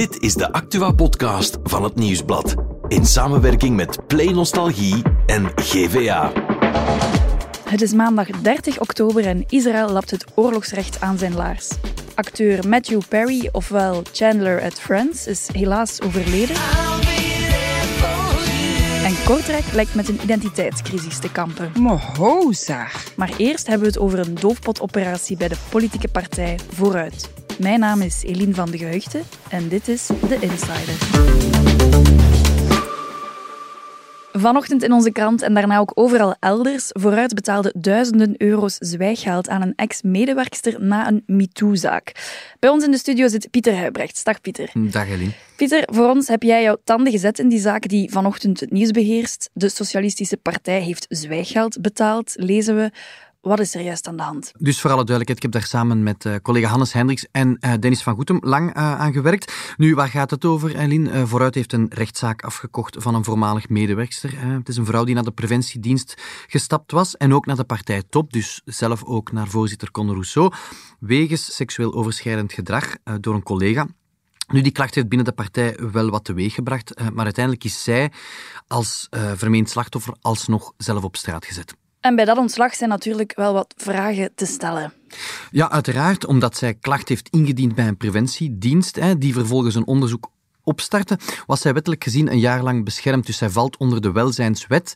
Dit 0.00 0.22
is 0.22 0.34
de 0.34 0.52
Actua-podcast 0.52 1.58
van 1.62 1.84
het 1.84 1.94
Nieuwsblad. 1.94 2.54
In 2.88 3.06
samenwerking 3.06 3.76
met 3.76 4.06
Play 4.06 4.32
Nostalgie 4.32 5.02
en 5.26 5.52
GVA. 5.54 6.32
Het 7.64 7.82
is 7.82 7.92
maandag 7.92 8.26
30 8.26 8.80
oktober 8.80 9.26
en 9.26 9.44
Israël 9.48 9.88
lapt 9.88 10.10
het 10.10 10.24
oorlogsrecht 10.34 11.00
aan 11.00 11.18
zijn 11.18 11.34
laars. 11.34 11.68
Acteur 12.14 12.68
Matthew 12.68 13.00
Perry, 13.08 13.48
ofwel 13.52 14.02
Chandler 14.12 14.62
at 14.62 14.80
Friends, 14.80 15.26
is 15.26 15.48
helaas 15.52 16.00
overleden. 16.00 16.56
En 19.04 19.14
Kortrijk 19.24 19.72
lijkt 19.72 19.94
met 19.94 20.08
een 20.08 20.20
identiteitscrisis 20.22 21.18
te 21.18 21.32
kampen. 21.32 21.72
Mohoza. 21.78 22.88
Maar 23.16 23.32
eerst 23.36 23.66
hebben 23.66 23.86
we 23.86 23.92
het 23.92 24.02
over 24.02 24.18
een 24.18 24.34
doofpotoperatie 24.34 25.36
bij 25.36 25.48
de 25.48 25.56
politieke 25.70 26.08
partij 26.08 26.58
Vooruit. 26.72 27.39
Mijn 27.60 27.80
naam 27.80 28.00
is 28.00 28.22
Eline 28.22 28.54
van 28.54 28.70
de 28.70 28.78
Geheugde 28.78 29.20
en 29.48 29.68
dit 29.68 29.88
is 29.88 30.06
The 30.06 30.36
Insider. 30.40 30.94
Vanochtend 34.32 34.82
in 34.82 34.92
onze 34.92 35.10
krant 35.10 35.42
en 35.42 35.54
daarna 35.54 35.78
ook 35.78 35.92
overal 35.94 36.34
elders. 36.38 36.88
Vooruit 36.88 37.34
betaalde 37.34 37.74
duizenden 37.76 38.34
euro's 38.36 38.74
zwijggeld 38.74 39.48
aan 39.48 39.62
een 39.62 39.72
ex-medewerkster 39.76 40.82
na 40.82 41.08
een 41.08 41.22
MeToo-zaak. 41.26 42.12
Bij 42.58 42.70
ons 42.70 42.84
in 42.84 42.90
de 42.90 42.98
studio 42.98 43.28
zit 43.28 43.50
Pieter 43.50 43.76
Huibrecht. 43.76 44.24
Dag 44.24 44.40
Pieter. 44.40 44.70
Dag 44.74 45.08
Eline. 45.08 45.32
Pieter, 45.56 45.88
voor 45.92 46.08
ons 46.08 46.28
heb 46.28 46.42
jij 46.42 46.62
jouw 46.62 46.76
tanden 46.84 47.12
gezet 47.12 47.38
in 47.38 47.48
die 47.48 47.60
zaak 47.60 47.88
die 47.88 48.10
vanochtend 48.10 48.60
het 48.60 48.70
nieuws 48.70 48.90
beheerst. 48.90 49.50
De 49.52 49.68
Socialistische 49.68 50.36
Partij 50.36 50.80
heeft 50.80 51.06
zwijggeld 51.08 51.80
betaald, 51.80 52.34
lezen 52.36 52.76
we. 52.76 52.90
Wat 53.40 53.60
is 53.60 53.74
er 53.74 53.80
juist 53.80 54.08
aan 54.08 54.16
de 54.16 54.22
hand? 54.22 54.52
Dus 54.58 54.80
voor 54.80 54.90
alle 54.90 55.04
duidelijkheid, 55.04 55.36
ik 55.36 55.42
heb 55.42 55.62
daar 55.62 55.70
samen 55.70 56.02
met 56.02 56.24
uh, 56.24 56.34
collega 56.42 56.68
Hannes 56.68 56.92
Hendricks 56.92 57.26
en 57.32 57.58
uh, 57.60 57.72
Dennis 57.80 58.02
van 58.02 58.14
Goetem 58.14 58.38
lang 58.40 58.76
uh, 58.76 59.00
aan 59.00 59.12
gewerkt. 59.12 59.74
Nu, 59.76 59.94
waar 59.94 60.08
gaat 60.08 60.30
het 60.30 60.44
over, 60.44 60.74
Eileen? 60.74 61.28
Vooruit 61.28 61.54
heeft 61.54 61.72
een 61.72 61.86
rechtszaak 61.90 62.42
afgekocht 62.42 62.96
van 62.98 63.14
een 63.14 63.24
voormalig 63.24 63.68
medewerkster. 63.68 64.40
het 64.40 64.68
is 64.68 64.76
een 64.76 64.84
vrouw 64.84 65.04
die 65.04 65.14
naar 65.14 65.24
de 65.24 65.30
preventiedienst 65.30 66.14
gestapt 66.46 66.92
was 66.92 67.16
en 67.16 67.34
ook 67.34 67.46
naar 67.46 67.56
de 67.56 67.64
partij 67.64 68.02
Top, 68.08 68.32
dus 68.32 68.60
zelf 68.64 69.04
ook 69.04 69.32
naar 69.32 69.48
voorzitter 69.48 69.90
Conor 69.90 70.12
Rousseau, 70.12 70.52
wegens 70.98 71.54
seksueel 71.54 71.94
overschrijdend 71.94 72.52
gedrag 72.52 72.94
door 73.20 73.34
een 73.34 73.42
collega. 73.42 73.86
Nu, 74.48 74.60
die 74.60 74.72
klacht 74.72 74.94
heeft 74.94 75.08
binnen 75.08 75.26
de 75.26 75.32
partij 75.32 75.78
wel 75.92 76.10
wat 76.10 76.24
teweeggebracht, 76.24 77.00
maar 77.12 77.24
uiteindelijk 77.24 77.64
is 77.64 77.82
zij 77.82 78.12
als 78.66 79.06
vermeend 79.10 79.70
slachtoffer 79.70 80.14
alsnog 80.20 80.72
zelf 80.76 81.04
op 81.04 81.16
straat 81.16 81.44
gezet. 81.44 81.79
En 82.00 82.16
bij 82.16 82.24
dat 82.24 82.38
ontslag 82.38 82.74
zijn 82.74 82.90
natuurlijk 82.90 83.32
wel 83.36 83.52
wat 83.52 83.74
vragen 83.76 84.30
te 84.34 84.46
stellen. 84.46 84.92
Ja, 85.50 85.70
uiteraard, 85.70 86.26
omdat 86.26 86.56
zij 86.56 86.74
klacht 86.74 87.08
heeft 87.08 87.28
ingediend 87.28 87.74
bij 87.74 87.86
een 87.86 87.96
preventiedienst, 87.96 88.96
hè, 88.96 89.18
die 89.18 89.32
vervolgens 89.32 89.74
een 89.74 89.86
onderzoek 89.86 90.30
opstartte, 90.62 91.18
was 91.46 91.60
zij 91.60 91.72
wettelijk 91.72 92.04
gezien 92.04 92.30
een 92.30 92.38
jaar 92.38 92.62
lang 92.62 92.84
beschermd. 92.84 93.26
Dus 93.26 93.36
zij 93.36 93.50
valt 93.50 93.76
onder 93.76 94.00
de 94.00 94.12
welzijnswet. 94.12 94.94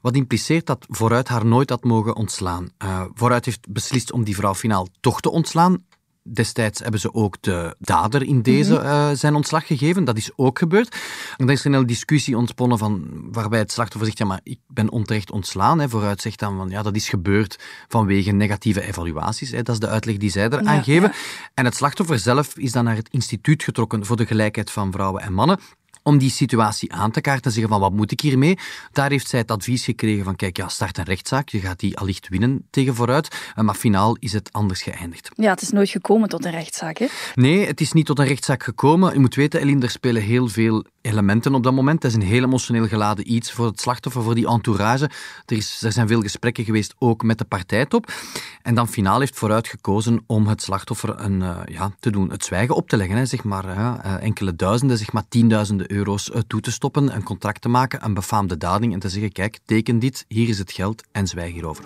Wat 0.00 0.16
impliceert 0.16 0.66
dat 0.66 0.86
Vooruit 0.88 1.28
haar 1.28 1.46
nooit 1.46 1.70
had 1.70 1.84
mogen 1.84 2.16
ontslaan. 2.16 2.70
Uh, 2.84 3.04
vooruit 3.14 3.44
heeft 3.44 3.72
beslist 3.72 4.12
om 4.12 4.24
die 4.24 4.36
vrouw 4.36 4.54
finaal 4.54 4.88
toch 5.00 5.20
te 5.20 5.30
ontslaan. 5.30 5.84
Destijds 6.22 6.80
hebben 6.80 7.00
ze 7.00 7.14
ook 7.14 7.36
de 7.40 7.76
dader 7.78 8.22
in 8.22 8.42
deze 8.42 8.72
uh, 8.72 9.10
zijn 9.12 9.34
ontslag 9.34 9.66
gegeven. 9.66 10.04
Dat 10.04 10.16
is 10.16 10.30
ook 10.36 10.58
gebeurd. 10.58 10.94
En 11.36 11.46
dan 11.46 11.50
is 11.50 11.60
er 11.60 11.66
een 11.66 11.72
hele 11.72 11.84
discussie 11.84 12.36
ontsponnen 12.36 12.78
van, 12.78 13.08
waarbij 13.32 13.58
het 13.58 13.72
slachtoffer 13.72 14.06
zegt, 14.06 14.18
ja, 14.18 14.24
maar 14.26 14.40
ik 14.42 14.58
ben 14.66 14.90
onterecht 14.90 15.30
ontslaan. 15.30 15.80
Hè. 15.80 15.88
Vooruit 15.88 16.20
zegt 16.20 16.38
dan 16.38 16.56
van, 16.56 16.68
ja, 16.68 16.82
dat 16.82 16.96
is 16.96 17.08
gebeurd 17.08 17.58
vanwege 17.88 18.30
negatieve 18.30 18.82
evaluaties. 18.82 19.50
Hè. 19.50 19.62
Dat 19.62 19.74
is 19.74 19.80
de 19.80 19.88
uitleg 19.88 20.16
die 20.16 20.30
zij 20.30 20.44
eraan 20.44 20.74
ja, 20.74 20.82
geven. 20.82 21.08
Ja. 21.08 21.14
En 21.54 21.64
het 21.64 21.74
slachtoffer 21.74 22.18
zelf 22.18 22.56
is 22.56 22.72
dan 22.72 22.84
naar 22.84 22.96
het 22.96 23.08
instituut 23.10 23.62
getrokken 23.62 24.06
voor 24.06 24.16
de 24.16 24.26
gelijkheid 24.26 24.70
van 24.70 24.92
vrouwen 24.92 25.22
en 25.22 25.32
mannen 25.32 25.58
om 26.02 26.18
die 26.18 26.30
situatie 26.30 26.92
aan 26.92 27.10
te 27.10 27.20
kaarten 27.20 27.44
en 27.44 27.52
zeggen 27.52 27.70
van 27.70 27.80
wat 27.80 27.92
moet 27.92 28.12
ik 28.12 28.20
hiermee? 28.20 28.58
Daar 28.92 29.10
heeft 29.10 29.28
zij 29.28 29.38
het 29.38 29.50
advies 29.50 29.84
gekregen 29.84 30.24
van 30.24 30.36
kijk, 30.36 30.56
ja, 30.56 30.68
start 30.68 30.98
een 30.98 31.04
rechtszaak, 31.04 31.48
je 31.48 31.60
gaat 31.60 31.80
die 31.80 31.98
allicht 31.98 32.28
winnen 32.28 32.66
tegen 32.70 32.94
vooruit, 32.94 33.52
maar 33.54 33.74
finaal 33.74 34.16
is 34.18 34.32
het 34.32 34.52
anders 34.52 34.82
geëindigd. 34.82 35.28
Ja, 35.34 35.50
het 35.50 35.62
is 35.62 35.70
nooit 35.70 35.90
gekomen 35.90 36.28
tot 36.28 36.44
een 36.44 36.50
rechtszaak, 36.50 36.98
hè? 36.98 37.06
Nee, 37.34 37.66
het 37.66 37.80
is 37.80 37.92
niet 37.92 38.06
tot 38.06 38.18
een 38.18 38.26
rechtszaak 38.26 38.62
gekomen. 38.62 39.12
Je 39.12 39.18
moet 39.18 39.34
weten, 39.34 39.60
Eline, 39.60 39.82
er 39.82 39.90
spelen 39.90 40.22
heel 40.22 40.48
veel 40.48 40.84
elementen 41.00 41.54
op 41.54 41.62
dat 41.62 41.72
moment. 41.72 42.02
Het 42.02 42.12
is 42.12 42.18
een 42.18 42.26
heel 42.26 42.42
emotioneel 42.42 42.86
geladen 42.86 43.32
iets 43.32 43.52
voor 43.52 43.66
het 43.66 43.80
slachtoffer, 43.80 44.22
voor 44.22 44.34
die 44.34 44.48
entourage. 44.48 45.10
Er, 45.46 45.56
is, 45.56 45.82
er 45.82 45.92
zijn 45.92 46.08
veel 46.08 46.20
gesprekken 46.20 46.64
geweest, 46.64 46.94
ook 46.98 47.22
met 47.22 47.38
de 47.38 47.44
partijtop. 47.44 48.12
En 48.62 48.74
dan 48.74 48.88
finaal 48.88 49.18
heeft 49.18 49.38
vooruit 49.38 49.68
gekozen 49.68 50.24
om 50.26 50.46
het 50.46 50.62
slachtoffer 50.62 51.20
een, 51.20 51.40
uh, 51.40 51.58
ja, 51.64 51.92
te 52.00 52.10
doen, 52.10 52.30
het 52.30 52.44
zwijgen 52.44 52.74
op 52.74 52.88
te 52.88 52.96
leggen. 52.96 53.16
Hè. 53.16 53.26
Zeg 53.26 53.44
maar 53.44 53.64
uh, 53.64 54.22
enkele 54.22 54.56
duizenden, 54.56 54.98
zeg 54.98 55.12
maar 55.12 55.28
tienduizenden 55.28 55.86
euro's 55.92 56.30
uh, 56.30 56.40
toe 56.46 56.60
te 56.60 56.72
stoppen, 56.72 57.14
een 57.14 57.22
contract 57.22 57.60
te 57.60 57.68
maken, 57.68 58.04
een 58.04 58.14
befaamde 58.14 58.56
dading 58.56 58.92
en 58.92 58.98
te 58.98 59.08
zeggen, 59.08 59.32
kijk, 59.32 59.58
teken 59.64 59.98
dit, 59.98 60.24
hier 60.28 60.48
is 60.48 60.58
het 60.58 60.72
geld 60.72 61.02
en 61.12 61.26
zwijg 61.26 61.52
hierover. 61.52 61.84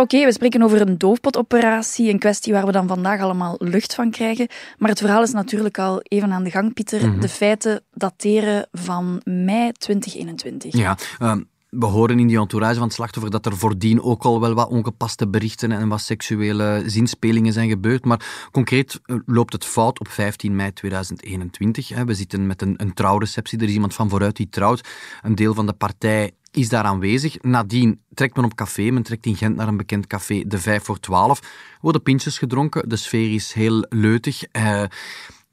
Oké, 0.00 0.14
okay, 0.14 0.24
we 0.24 0.32
spreken 0.32 0.62
over 0.62 0.80
een 0.80 0.98
doofpotoperatie, 0.98 2.10
een 2.10 2.18
kwestie 2.18 2.52
waar 2.52 2.66
we 2.66 2.72
dan 2.72 2.88
vandaag 2.88 3.20
allemaal 3.20 3.56
lucht 3.58 3.94
van 3.94 4.10
krijgen. 4.10 4.48
Maar 4.78 4.88
het 4.88 4.98
verhaal 4.98 5.22
is 5.22 5.32
natuurlijk 5.32 5.78
al 5.78 6.00
even 6.02 6.32
aan 6.32 6.44
de 6.44 6.50
gang, 6.50 6.74
Pieter. 6.74 7.04
Mm 7.04 7.10
-hmm. 7.10 7.20
De 7.20 7.28
feiten 7.28 7.82
dateren 7.92 8.68
van 8.72 9.20
mei 9.24 9.72
2021. 9.72 10.76
Ja, 10.76 10.96
uh, 11.22 11.36
we 11.70 11.86
horen 11.86 12.18
in 12.18 12.26
die 12.26 12.38
entourage 12.38 12.74
van 12.74 12.82
het 12.82 12.92
slachtoffer 12.92 13.30
dat 13.30 13.46
er 13.46 13.56
voordien 13.56 14.02
ook 14.02 14.22
al 14.22 14.40
wel 14.40 14.54
wat 14.54 14.68
ongepaste 14.68 15.28
berichten 15.28 15.72
en 15.72 15.88
wat 15.88 16.00
seksuele 16.00 16.82
zinspelingen 16.86 17.52
zijn 17.52 17.68
gebeurd. 17.68 18.04
Maar 18.04 18.48
concreet 18.52 19.00
loopt 19.26 19.52
het 19.52 19.64
fout 19.64 20.00
op 20.00 20.08
15 20.08 20.56
mei 20.56 20.72
2021. 20.72 22.04
We 22.04 22.14
zitten 22.14 22.46
met 22.46 22.62
een, 22.62 22.74
een 22.76 22.94
trouwreceptie. 22.94 23.58
Er 23.58 23.64
is 23.64 23.72
iemand 23.72 23.94
van 23.94 24.08
vooruit 24.08 24.36
die 24.36 24.48
trouwt. 24.48 24.88
Een 25.22 25.34
deel 25.34 25.54
van 25.54 25.66
de 25.66 25.72
partij 25.72 26.32
is 26.50 26.68
daar 26.68 26.84
aanwezig. 26.84 27.42
Nadien 27.42 28.00
trekt 28.14 28.36
men 28.36 28.44
op 28.44 28.54
café. 28.54 28.90
Men 28.90 29.02
trekt 29.02 29.26
in 29.26 29.36
Gent 29.36 29.56
naar 29.56 29.68
een 29.68 29.76
bekend 29.76 30.06
café, 30.06 30.42
de 30.46 30.58
5 30.58 30.84
voor 30.84 31.00
12. 31.00 31.40
Worden 31.80 32.02
pintjes 32.02 32.38
gedronken. 32.38 32.88
De 32.88 32.96
sfeer 32.96 33.34
is 33.34 33.52
heel 33.52 33.86
leutig. 33.88 34.42
Uh, 34.52 34.82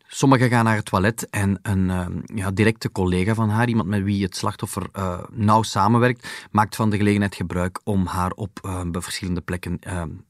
Sommigen 0.07 0.49
gaan 0.49 0.63
naar 0.63 0.75
het 0.75 0.85
toilet 0.85 1.29
en 1.29 1.59
een 1.61 1.89
uh, 1.89 2.05
ja, 2.35 2.51
directe 2.51 2.91
collega 2.91 3.33
van 3.33 3.49
haar, 3.49 3.67
iemand 3.67 3.87
met 3.87 4.03
wie 4.03 4.23
het 4.23 4.35
slachtoffer 4.35 4.87
uh, 4.97 5.19
nauw 5.31 5.61
samenwerkt, 5.61 6.47
maakt 6.51 6.75
van 6.75 6.89
de 6.89 6.97
gelegenheid 6.97 7.35
gebruik 7.35 7.79
om 7.83 8.05
haar 8.05 8.31
op 8.31 8.59
uh, 8.65 8.81
verschillende 8.91 9.41
plekken 9.41 9.79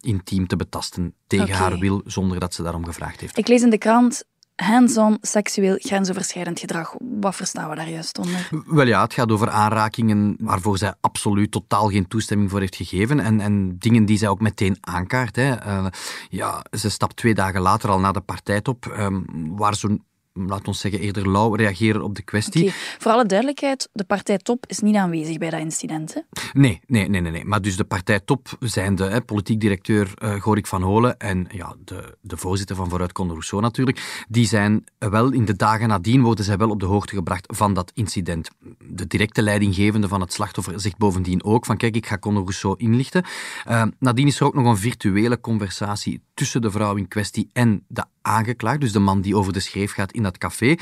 intiem 0.01 0.47
te 0.47 0.55
betasten 0.55 1.13
tegen 1.27 1.45
okay. 1.45 1.57
haar 1.57 1.79
wil, 1.79 2.01
zonder 2.05 2.39
dat 2.39 2.53
ze 2.53 2.63
daarom 2.63 2.85
gevraagd 2.85 3.19
heeft. 3.19 3.37
Ik 3.37 3.47
lees 3.47 3.61
in 3.61 3.69
de 3.69 3.77
krant 3.77 4.23
hands-on 4.55 5.17
seksueel 5.21 5.75
grensoverschrijdend 5.79 6.59
gedrag. 6.59 6.95
Wat 6.99 7.35
verstaan 7.35 7.69
we 7.69 7.75
daar 7.75 7.89
juist 7.89 8.17
onder? 8.17 8.49
Wel 8.65 8.87
ja, 8.87 9.01
het 9.01 9.13
gaat 9.13 9.31
over 9.31 9.49
aanrakingen 9.49 10.35
waarvoor 10.39 10.77
zij 10.77 10.93
absoluut 11.01 11.51
totaal 11.51 11.89
geen 11.89 12.07
toestemming 12.07 12.49
voor 12.49 12.59
heeft 12.59 12.75
gegeven 12.75 13.19
en, 13.19 13.39
en 13.39 13.77
dingen 13.77 14.05
die 14.05 14.17
zij 14.17 14.27
ook 14.27 14.41
meteen 14.41 14.77
aankaart. 14.81 15.35
Hè. 15.35 15.65
Uh, 15.67 15.85
ja, 16.29 16.65
ze 16.71 16.89
stapt 16.89 17.15
twee 17.15 17.33
dagen 17.33 17.61
later 17.61 17.89
al 17.89 17.99
naar 17.99 18.13
de 18.13 18.21
partijtop, 18.21 18.95
um, 18.99 19.25
waar 19.55 19.75
zo'n 19.75 20.03
laat 20.35 20.67
ons 20.67 20.79
zeggen, 20.79 20.99
eerder 20.99 21.31
lauw 21.31 21.55
reageren 21.55 22.03
op 22.03 22.15
de 22.15 22.21
kwestie. 22.21 22.61
Okay. 22.61 22.75
Voor 22.97 23.11
alle 23.11 23.25
duidelijkheid, 23.25 23.89
de 23.93 24.03
partij 24.03 24.37
Top 24.37 24.65
is 24.67 24.79
niet 24.79 24.95
aanwezig 24.95 25.37
bij 25.37 25.49
dat 25.49 25.59
incident, 25.59 26.13
hè? 26.13 26.21
Nee, 26.53 26.81
nee, 26.87 27.09
nee, 27.09 27.21
nee, 27.21 27.31
nee. 27.31 27.45
Maar 27.45 27.61
dus 27.61 27.77
de 27.77 27.83
partij 27.83 28.19
Top 28.19 28.57
zijn 28.59 28.95
de 28.95 29.03
hè, 29.03 29.21
politiek 29.21 29.59
directeur 29.59 30.13
uh, 30.17 30.41
Gorik 30.41 30.67
van 30.67 30.81
Holen 30.81 31.17
en 31.17 31.47
ja, 31.51 31.75
de, 31.85 32.17
de 32.21 32.37
voorzitter 32.37 32.75
van 32.75 32.89
Vooruit 32.89 33.11
Conor 33.11 33.31
Rousseau 33.31 33.63
natuurlijk, 33.63 34.25
die 34.29 34.47
zijn 34.47 34.83
wel 34.97 35.31
in 35.31 35.45
de 35.45 35.55
dagen 35.55 35.87
nadien 35.87 36.21
worden 36.21 36.45
zij 36.45 36.57
wel 36.57 36.69
op 36.69 36.79
de 36.79 36.85
hoogte 36.85 37.15
gebracht 37.15 37.45
van 37.55 37.73
dat 37.73 37.91
incident. 37.93 38.49
De 38.79 39.07
directe 39.07 39.41
leidinggevende 39.41 40.07
van 40.07 40.21
het 40.21 40.33
slachtoffer 40.33 40.79
zegt 40.79 40.97
bovendien 40.97 41.43
ook 41.43 41.65
van 41.65 41.77
kijk, 41.77 41.95
ik 41.95 42.07
ga 42.07 42.17
Conor 42.17 42.41
Rousseau 42.41 42.75
inlichten. 42.77 43.23
Uh, 43.67 43.83
nadien 43.99 44.27
is 44.27 44.39
er 44.39 44.45
ook 44.45 44.53
nog 44.53 44.65
een 44.65 44.77
virtuele 44.77 45.39
conversatie 45.39 46.21
tussen 46.35 46.61
de 46.61 46.71
vrouw 46.71 46.95
in 46.95 47.07
kwestie 47.07 47.49
en 47.53 47.83
de 47.87 48.03
aangeklaagd, 48.21 48.79
dus 48.79 48.91
de 48.91 48.99
man 48.99 49.21
die 49.21 49.35
over 49.35 49.53
de 49.53 49.59
schreef 49.59 49.91
gaat 49.91 50.11
in 50.11 50.23
dat 50.23 50.37
café, 50.37 50.75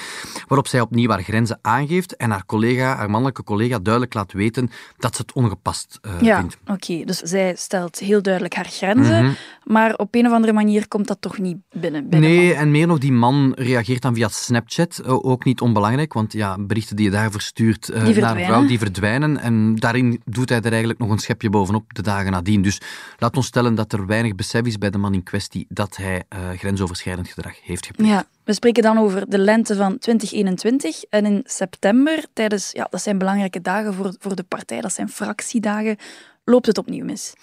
waarop 0.47 0.67
zij 0.67 0.81
opnieuw 0.81 1.09
haar 1.09 1.23
grenzen 1.23 1.59
aangeeft 1.61 2.15
en 2.15 2.31
haar 2.31 2.45
collega, 2.45 2.95
haar 2.95 3.09
mannelijke 3.09 3.43
collega, 3.43 3.79
duidelijk 3.79 4.13
laat 4.13 4.31
weten 4.31 4.69
dat 4.97 5.15
ze 5.15 5.21
het 5.21 5.33
ongepast 5.33 5.99
uh, 6.01 6.21
ja, 6.21 6.39
vindt. 6.39 6.57
oké. 6.67 7.05
Dus 7.05 7.17
zij 7.17 7.55
stelt 7.55 7.99
heel 7.99 8.21
duidelijk 8.21 8.55
haar 8.55 8.65
grenzen, 8.65 9.19
mm-hmm. 9.19 9.35
maar 9.63 9.95
op 9.95 10.15
een 10.15 10.25
of 10.25 10.31
andere 10.31 10.53
manier 10.53 10.87
komt 10.87 11.07
dat 11.07 11.17
toch 11.19 11.37
niet 11.37 11.57
binnen. 11.71 12.09
binnen 12.09 12.29
nee, 12.29 12.53
en 12.53 12.71
meer 12.71 12.87
nog, 12.87 12.97
die 12.97 13.11
man 13.11 13.53
reageert 13.55 14.01
dan 14.01 14.15
via 14.15 14.27
Snapchat, 14.27 15.01
uh, 15.05 15.25
ook 15.25 15.43
niet 15.43 15.61
onbelangrijk, 15.61 16.13
want 16.13 16.33
ja, 16.33 16.57
berichten 16.59 16.95
die 16.95 17.05
je 17.05 17.11
daar 17.11 17.31
verstuurt 17.31 17.89
uh, 17.89 17.95
naar 17.95 18.37
een 18.37 18.45
vrouw, 18.45 18.65
die 18.65 18.79
verdwijnen. 18.79 19.37
En 19.37 19.75
daarin 19.75 20.21
doet 20.25 20.49
hij 20.49 20.57
er 20.61 20.71
eigenlijk 20.71 20.99
nog 20.99 21.09
een 21.09 21.19
schepje 21.19 21.49
bovenop 21.49 21.93
de 21.93 22.01
dagen 22.01 22.31
nadien. 22.31 22.61
Dus 22.61 22.81
laat 23.17 23.37
ons 23.37 23.45
stellen 23.45 23.75
dat 23.75 23.93
er 23.93 24.05
weinig 24.05 24.35
besef 24.35 24.61
is 24.61 24.77
bij 24.77 24.89
de 24.89 24.97
man 24.97 25.13
in 25.13 25.23
kwestie 25.23 25.42
dat 25.67 25.97
hij 25.97 26.23
grensoverschrijdend 26.57 27.27
gedrag 27.27 27.55
heeft 27.63 27.85
gepleegd. 27.85 28.11
Ja, 28.11 28.25
we 28.43 28.53
spreken 28.53 28.83
dan 28.83 28.97
over 28.97 29.29
de 29.29 29.37
lente 29.37 29.75
van 29.75 29.97
2021 29.97 31.03
en 31.03 31.25
in 31.25 31.41
september, 31.45 32.25
tijdens, 32.33 32.71
ja, 32.71 32.87
dat 32.89 33.01
zijn 33.01 33.17
belangrijke 33.17 33.61
dagen 33.61 33.93
voor, 33.93 34.15
voor 34.19 34.35
de 34.35 34.43
partij, 34.43 34.81
dat 34.81 34.93
zijn 34.93 35.09
fractiedagen, 35.09 35.97
loopt 36.45 36.65
het 36.65 36.77
opnieuw 36.77 37.05
mis. 37.05 37.33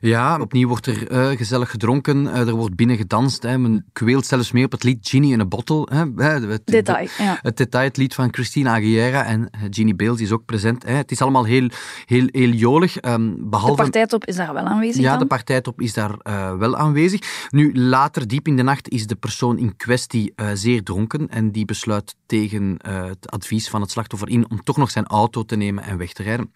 Ja, 0.00 0.40
opnieuw 0.40 0.68
wordt 0.68 0.86
er 0.86 1.12
uh, 1.12 1.36
gezellig 1.36 1.70
gedronken, 1.70 2.24
uh, 2.24 2.48
er 2.48 2.54
wordt 2.54 2.76
binnen 2.76 2.96
gedanst. 2.96 3.42
Hè. 3.42 3.58
Men 3.58 3.84
kweelt 3.92 4.26
zelfs 4.26 4.52
mee 4.52 4.64
op 4.64 4.72
het 4.72 4.82
lied 4.82 5.08
Genie 5.08 5.32
in 5.32 5.40
a 5.40 5.46
Bottle. 5.46 5.88
Hè. 5.90 6.24
Het, 6.24 6.62
detail, 6.64 7.08
ja. 7.18 7.38
Het 7.42 7.56
detail, 7.56 7.84
het 7.84 7.96
lied 7.96 8.14
van 8.14 8.28
Christina 8.32 8.70
Aguilera 8.70 9.24
en 9.24 9.50
Ginny 9.70 9.94
Bales 9.96 10.20
is 10.20 10.32
ook 10.32 10.44
present. 10.44 10.82
Hè. 10.82 10.92
Het 10.92 11.10
is 11.10 11.20
allemaal 11.20 11.44
heel, 11.44 11.68
heel, 12.04 12.28
heel 12.30 12.50
jolig. 12.50 13.02
Um, 13.02 13.50
behalve... 13.50 13.76
De 13.76 13.82
partijtop 13.82 14.24
is 14.24 14.36
daar 14.36 14.52
wel 14.52 14.64
aanwezig 14.64 15.02
Ja, 15.02 15.10
dan? 15.10 15.18
de 15.18 15.26
partijtop 15.26 15.80
is 15.80 15.92
daar 15.92 16.16
uh, 16.22 16.56
wel 16.56 16.76
aanwezig. 16.76 17.48
Nu, 17.50 17.78
later, 17.78 18.28
diep 18.28 18.46
in 18.46 18.56
de 18.56 18.62
nacht, 18.62 18.88
is 18.88 19.06
de 19.06 19.16
persoon 19.16 19.58
in 19.58 19.76
kwestie 19.76 20.34
zeer 20.54 20.82
dronken 20.82 21.28
en 21.28 21.50
die 21.50 21.64
besluit 21.64 22.14
tegen 22.26 22.76
het 22.88 23.30
advies 23.30 23.68
van 23.68 23.80
het 23.80 23.90
slachtoffer 23.90 24.28
in 24.28 24.50
om 24.50 24.62
toch 24.62 24.76
nog 24.76 24.90
zijn 24.90 25.06
auto 25.06 25.44
te 25.44 25.56
nemen 25.56 25.84
en 25.84 25.98
weg 25.98 26.12
te 26.12 26.22
rijden. 26.22 26.52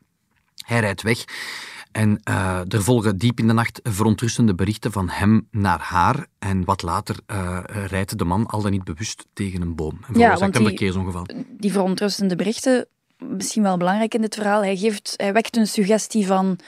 Hij 0.67 0.81
rijdt 0.81 1.03
weg. 1.03 1.25
En 1.93 2.21
uh, 2.29 2.61
er 2.69 2.83
volgen 2.83 3.19
diep 3.19 3.39
in 3.39 3.47
de 3.47 3.53
nacht 3.53 3.81
verontrustende 3.83 4.55
berichten 4.55 4.93
van 4.93 5.09
hem 5.09 5.49
naar 5.51 5.81
haar. 5.81 6.27
En 6.39 6.65
wat 6.65 6.83
later 6.83 7.17
uh, 7.27 7.59
rijdt 7.65 8.19
de 8.19 8.25
man 8.25 8.47
al 8.47 8.63
dan 8.63 8.71
niet 8.71 8.85
bewust 8.85 9.27
tegen 9.33 9.61
een 9.61 9.75
boom. 9.75 10.01
En 10.07 10.19
ja, 10.19 10.37
want 10.37 10.57
een 10.57 10.65
verkeersongeval. 10.65 11.27
Die 11.59 11.73
verontrustende 11.73 12.37
berichten, 12.37 12.87
misschien 13.19 13.63
wel 13.63 13.77
belangrijk 13.77 14.15
in 14.15 14.21
dit 14.21 14.35
verhaal, 14.35 14.63
hij, 14.63 14.77
geeft, 14.77 15.15
hij 15.17 15.33
wekt 15.33 15.57
een 15.57 15.67
suggestie 15.67 16.27
van 16.27 16.59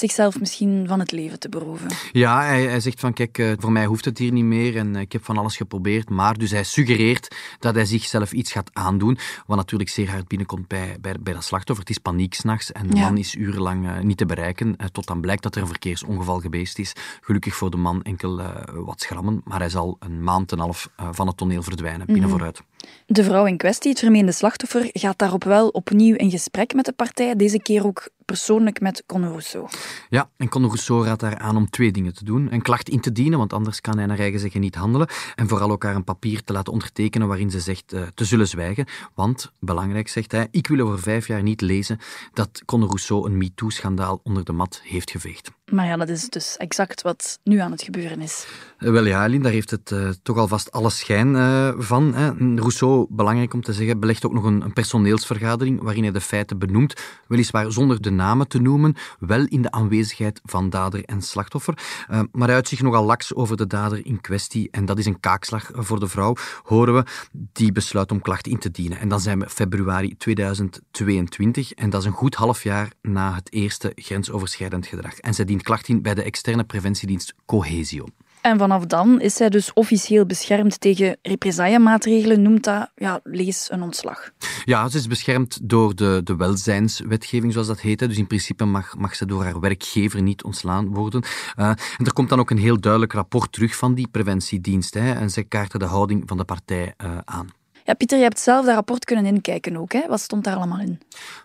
zichzelf 0.00 0.40
misschien 0.40 0.84
van 0.88 0.98
het 0.98 1.12
leven 1.12 1.38
te 1.38 1.48
beroven. 1.48 1.90
Ja, 2.12 2.42
hij, 2.42 2.62
hij 2.62 2.80
zegt 2.80 3.00
van 3.00 3.12
kijk, 3.12 3.38
uh, 3.38 3.52
voor 3.58 3.72
mij 3.72 3.86
hoeft 3.86 4.04
het 4.04 4.18
hier 4.18 4.32
niet 4.32 4.44
meer 4.44 4.76
en 4.76 4.96
ik 4.96 5.12
heb 5.12 5.24
van 5.24 5.38
alles 5.38 5.56
geprobeerd. 5.56 6.10
Maar 6.10 6.38
dus 6.38 6.50
hij 6.50 6.64
suggereert 6.64 7.36
dat 7.58 7.74
hij 7.74 7.84
zichzelf 7.84 8.32
iets 8.32 8.52
gaat 8.52 8.70
aandoen, 8.72 9.18
wat 9.46 9.56
natuurlijk 9.56 9.90
zeer 9.90 10.10
hard 10.10 10.28
binnenkomt 10.28 10.68
bij, 10.68 10.96
bij, 11.00 11.14
bij 11.20 11.32
dat 11.32 11.44
slachtoffer. 11.44 11.84
Het 11.86 11.96
is 11.96 12.02
paniek 12.02 12.34
s'nachts 12.34 12.72
en 12.72 12.86
de 12.86 12.96
ja. 12.96 13.02
man 13.02 13.18
is 13.18 13.34
urenlang 13.34 13.84
uh, 13.84 13.98
niet 13.98 14.16
te 14.16 14.26
bereiken, 14.26 14.76
tot 14.92 15.06
dan 15.06 15.20
blijkt 15.20 15.42
dat 15.42 15.54
er 15.54 15.62
een 15.62 15.68
verkeersongeval 15.68 16.40
geweest 16.40 16.78
is. 16.78 16.92
Gelukkig 17.20 17.54
voor 17.54 17.70
de 17.70 17.76
man 17.76 18.02
enkel 18.02 18.42
wat 18.74 19.00
schrammen, 19.00 19.40
maar 19.44 19.58
hij 19.58 19.68
zal 19.68 19.96
een 19.98 20.22
maand 20.22 20.52
en 20.52 20.58
een 20.58 20.64
half 20.64 20.90
van 21.10 21.26
het 21.26 21.36
toneel 21.36 21.62
verdwijnen, 21.62 22.06
binnen 22.06 22.22
Mhm. 22.24 22.30
vooruit. 22.30 22.62
De 23.06 23.24
vrouw 23.24 23.46
in 23.46 23.56
kwestie, 23.56 23.90
het 23.90 23.98
vermeende 23.98 24.32
slachtoffer, 24.32 24.88
gaat 24.92 25.18
daarop 25.18 25.44
wel 25.44 25.68
opnieuw 25.68 26.14
in 26.14 26.30
gesprek 26.30 26.74
met 26.74 26.84
de 26.84 26.92
partij, 26.92 27.36
deze 27.36 27.62
keer 27.62 27.86
ook 27.86 28.08
persoonlijk 28.30 28.80
met 28.80 29.02
Conor 29.06 29.28
Rousseau. 29.28 29.68
Ja, 30.08 30.28
en 30.36 30.48
Conor 30.48 30.68
Rousseau 30.68 31.04
raadt 31.04 31.20
daar 31.20 31.38
aan 31.38 31.56
om 31.56 31.70
twee 31.70 31.92
dingen 31.92 32.14
te 32.14 32.24
doen. 32.24 32.52
Een 32.52 32.62
klacht 32.62 32.88
in 32.88 33.00
te 33.00 33.12
dienen, 33.12 33.38
want 33.38 33.52
anders 33.52 33.80
kan 33.80 33.96
hij 33.96 34.06
naar 34.06 34.18
eigen 34.18 34.40
zeggen 34.40 34.60
niet 34.60 34.74
handelen. 34.74 35.08
En 35.34 35.48
vooral 35.48 35.70
ook 35.70 35.82
haar 35.82 35.94
een 35.94 36.04
papier 36.04 36.44
te 36.44 36.52
laten 36.52 36.72
ondertekenen 36.72 37.28
waarin 37.28 37.50
ze 37.50 37.60
zegt 37.60 37.92
uh, 37.92 38.02
te 38.14 38.24
zullen 38.24 38.48
zwijgen. 38.48 38.86
Want, 39.14 39.52
belangrijk 39.60 40.08
zegt 40.08 40.32
hij, 40.32 40.48
ik 40.50 40.66
wil 40.66 40.86
over 40.86 40.98
vijf 40.98 41.26
jaar 41.26 41.42
niet 41.42 41.60
lezen 41.60 41.98
dat 42.32 42.62
Conor 42.64 42.88
Rousseau 42.88 43.26
een 43.26 43.38
MeToo-schandaal 43.38 44.20
onder 44.22 44.44
de 44.44 44.52
mat 44.52 44.80
heeft 44.84 45.10
geveegd. 45.10 45.50
Maar 45.70 45.86
ja, 45.86 45.96
dat 45.96 46.08
is 46.08 46.28
dus 46.28 46.56
exact 46.56 47.02
wat 47.02 47.38
nu 47.44 47.58
aan 47.58 47.70
het 47.70 47.82
gebeuren 47.82 48.20
is. 48.20 48.46
Uh, 48.78 48.90
wel 48.90 49.04
ja, 49.04 49.28
daar 49.28 49.52
heeft 49.52 49.70
het 49.70 49.90
uh, 49.90 50.08
toch 50.22 50.36
alvast 50.36 50.72
alle 50.72 50.90
schijn 50.90 51.34
van. 51.82 52.14
Hè. 52.14 52.32
Rousseau, 52.70 53.06
belangrijk 53.08 53.54
om 53.54 53.62
te 53.62 53.72
zeggen, 53.72 54.00
belegt 54.00 54.26
ook 54.26 54.32
nog 54.32 54.44
een, 54.44 54.72
personeelsvergadering 54.72 55.82
waarin 55.82 56.02
hij 56.02 56.12
de 56.12 56.20
feiten 56.20 56.58
benoemt, 56.58 57.00
weliswaar 57.28 57.72
zonder 57.72 58.02
de 58.02 58.10
namen 58.10 58.48
te 58.48 58.60
noemen, 58.60 58.94
wel 59.18 59.44
in 59.46 59.62
de 59.62 59.70
aanwezigheid 59.70 60.40
van 60.44 60.70
dader 60.70 61.04
en 61.04 61.22
slachtoffer. 61.22 61.78
Uh, 62.10 62.20
maar 62.32 62.46
hij 62.46 62.56
uit 62.56 62.68
zich 62.68 62.82
nogal 62.82 63.04
laks 63.04 63.34
over 63.34 63.56
de 63.56 63.66
dader 63.66 64.06
in 64.06 64.20
kwestie 64.20 64.68
en 64.70 64.84
dat 64.84 64.98
is 64.98 65.06
een 65.06 65.20
kaakslag 65.20 65.70
voor 65.72 66.00
de 66.00 66.08
vrouw, 66.08 66.34
horen 66.62 66.94
we, 66.94 67.04
die 67.32 67.72
besluit 67.72 68.12
om 68.12 68.20
klacht 68.20 68.46
in 68.46 68.58
te 68.58 68.70
dienen. 68.70 68.98
En 68.98 69.08
dan 69.08 69.20
zijn 69.20 69.38
we 69.38 69.48
februari 69.48 70.16
2022 70.16 71.72
en 71.72 71.90
dat 71.90 72.00
is 72.00 72.06
een 72.06 72.12
goed 72.12 72.34
half 72.34 72.62
jaar 72.62 72.92
na 73.02 73.34
het 73.34 73.52
eerste 73.52 73.92
grensoverschrijdend 73.94 74.86
gedrag. 74.86 75.18
En 75.18 75.34
zij 75.34 75.44
dient 75.44 75.62
klacht 75.62 75.88
in 75.88 76.02
bij 76.02 76.14
de 76.14 76.22
externe 76.22 76.64
preventiedienst 76.64 77.34
Cohesio. 77.46 78.04
En 78.40 78.58
vanaf 78.58 78.86
dan 78.86 79.20
is 79.20 79.34
zij 79.34 79.48
dus 79.48 79.72
officieel 79.72 80.26
beschermd 80.26 80.80
tegen 80.80 81.16
represaillemaatregelen, 81.22 82.42
noemt 82.42 82.64
dat, 82.64 82.90
ja, 82.94 83.20
lees 83.22 83.70
een 83.70 83.82
ontslag. 83.82 84.30
Ja, 84.64 84.88
ze 84.88 84.98
is 84.98 85.06
beschermd 85.06 85.58
door 85.62 85.94
de, 85.94 86.20
de 86.24 86.36
welzijnswetgeving, 86.36 87.52
zoals 87.52 87.66
dat 87.66 87.80
heet. 87.80 87.98
Dus 87.98 88.18
in 88.18 88.26
principe 88.26 88.64
mag, 88.64 88.96
mag 88.96 89.16
ze 89.16 89.26
door 89.26 89.44
haar 89.44 89.60
werkgever 89.60 90.22
niet 90.22 90.44
ontslaan 90.44 90.94
worden. 90.94 91.22
Uh, 91.58 91.68
en 91.68 92.04
er 92.04 92.12
komt 92.12 92.28
dan 92.28 92.38
ook 92.38 92.50
een 92.50 92.58
heel 92.58 92.80
duidelijk 92.80 93.12
rapport 93.12 93.52
terug 93.52 93.76
van 93.76 93.94
die 93.94 94.08
preventiedienst. 94.08 94.94
Hè, 94.94 95.12
en 95.12 95.30
zij 95.30 95.44
kaarten 95.44 95.78
de 95.78 95.84
houding 95.84 96.22
van 96.26 96.36
de 96.36 96.44
partij 96.44 96.94
uh, 97.04 97.18
aan. 97.24 97.48
Ja, 97.84 97.94
Pieter, 97.94 98.18
je 98.18 98.24
hebt 98.24 98.38
zelf 98.38 98.64
dat 98.64 98.74
rapport 98.74 99.04
kunnen 99.04 99.26
inkijken 99.26 99.76
ook. 99.76 99.92
Hè? 99.92 100.06
Wat 100.08 100.20
stond 100.20 100.44
daar 100.44 100.56
allemaal 100.56 100.80
in? 100.80 101.00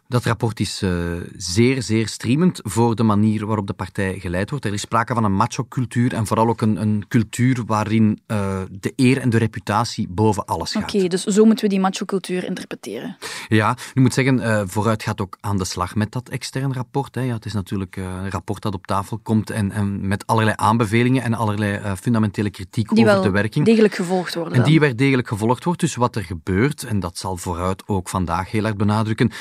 Dat 0.07 0.23
rapport 0.23 0.59
is 0.59 0.81
uh, 0.83 0.91
zeer, 1.35 1.81
zeer 1.81 2.07
streamend 2.07 2.59
voor 2.63 2.95
de 2.95 3.03
manier 3.03 3.45
waarop 3.45 3.67
de 3.67 3.73
partij 3.73 4.19
geleid 4.19 4.49
wordt. 4.49 4.65
Er 4.65 4.73
is 4.73 4.81
sprake 4.81 5.13
van 5.13 5.23
een 5.23 5.33
macho-cultuur 5.33 6.13
en 6.13 6.27
vooral 6.27 6.47
ook 6.47 6.61
een, 6.61 6.81
een 6.81 7.05
cultuur 7.07 7.63
waarin 7.65 8.19
uh, 8.27 8.61
de 8.71 8.93
eer 8.95 9.17
en 9.17 9.29
de 9.29 9.37
reputatie 9.37 10.07
boven 10.09 10.45
alles 10.45 10.71
gaat. 10.71 10.93
Oké, 10.93 11.07
dus 11.07 11.23
zo 11.23 11.45
moeten 11.45 11.63
we 11.63 11.69
die 11.69 11.79
macho-cultuur 11.79 12.43
interpreteren. 12.43 13.17
Ja, 13.47 13.77
nu 13.93 14.01
moet 14.01 14.13
zeggen, 14.13 14.39
uh, 14.39 14.61
vooruit 14.65 15.03
gaat 15.03 15.21
ook 15.21 15.37
aan 15.41 15.57
de 15.57 15.65
slag 15.65 15.95
met 15.95 16.11
dat 16.11 16.29
extern 16.29 16.73
rapport. 16.73 17.15
Hè. 17.15 17.21
Ja, 17.21 17.33
het 17.33 17.45
is 17.45 17.53
natuurlijk 17.53 17.95
een 17.95 18.29
rapport 18.29 18.61
dat 18.61 18.73
op 18.73 18.87
tafel 18.87 19.19
komt 19.23 19.49
en, 19.49 19.71
en 19.71 20.07
met 20.07 20.27
allerlei 20.27 20.55
aanbevelingen 20.59 21.23
en 21.23 21.33
allerlei 21.33 21.95
fundamentele 21.95 22.49
kritiek 22.49 22.95
die 22.95 23.09
over 23.09 23.21
de 23.21 23.29
werking. 23.29 23.65
degelijk 23.65 23.95
gevolgd 23.95 24.35
worden. 24.35 24.53
En 24.53 24.63
die 24.63 24.79
werd 24.79 24.97
degelijk 24.97 25.27
gevolgd 25.27 25.63
wordt. 25.63 25.79
Dus 25.79 25.95
wat 25.95 26.15
er 26.15 26.23
gebeurt, 26.23 26.83
en 26.83 26.99
dat 26.99 27.17
zal 27.17 27.37
vooruit 27.37 27.87
ook 27.87 28.09
vandaag 28.09 28.51
heel 28.51 28.65
erg 28.65 28.75
benadrukken, 28.75 29.31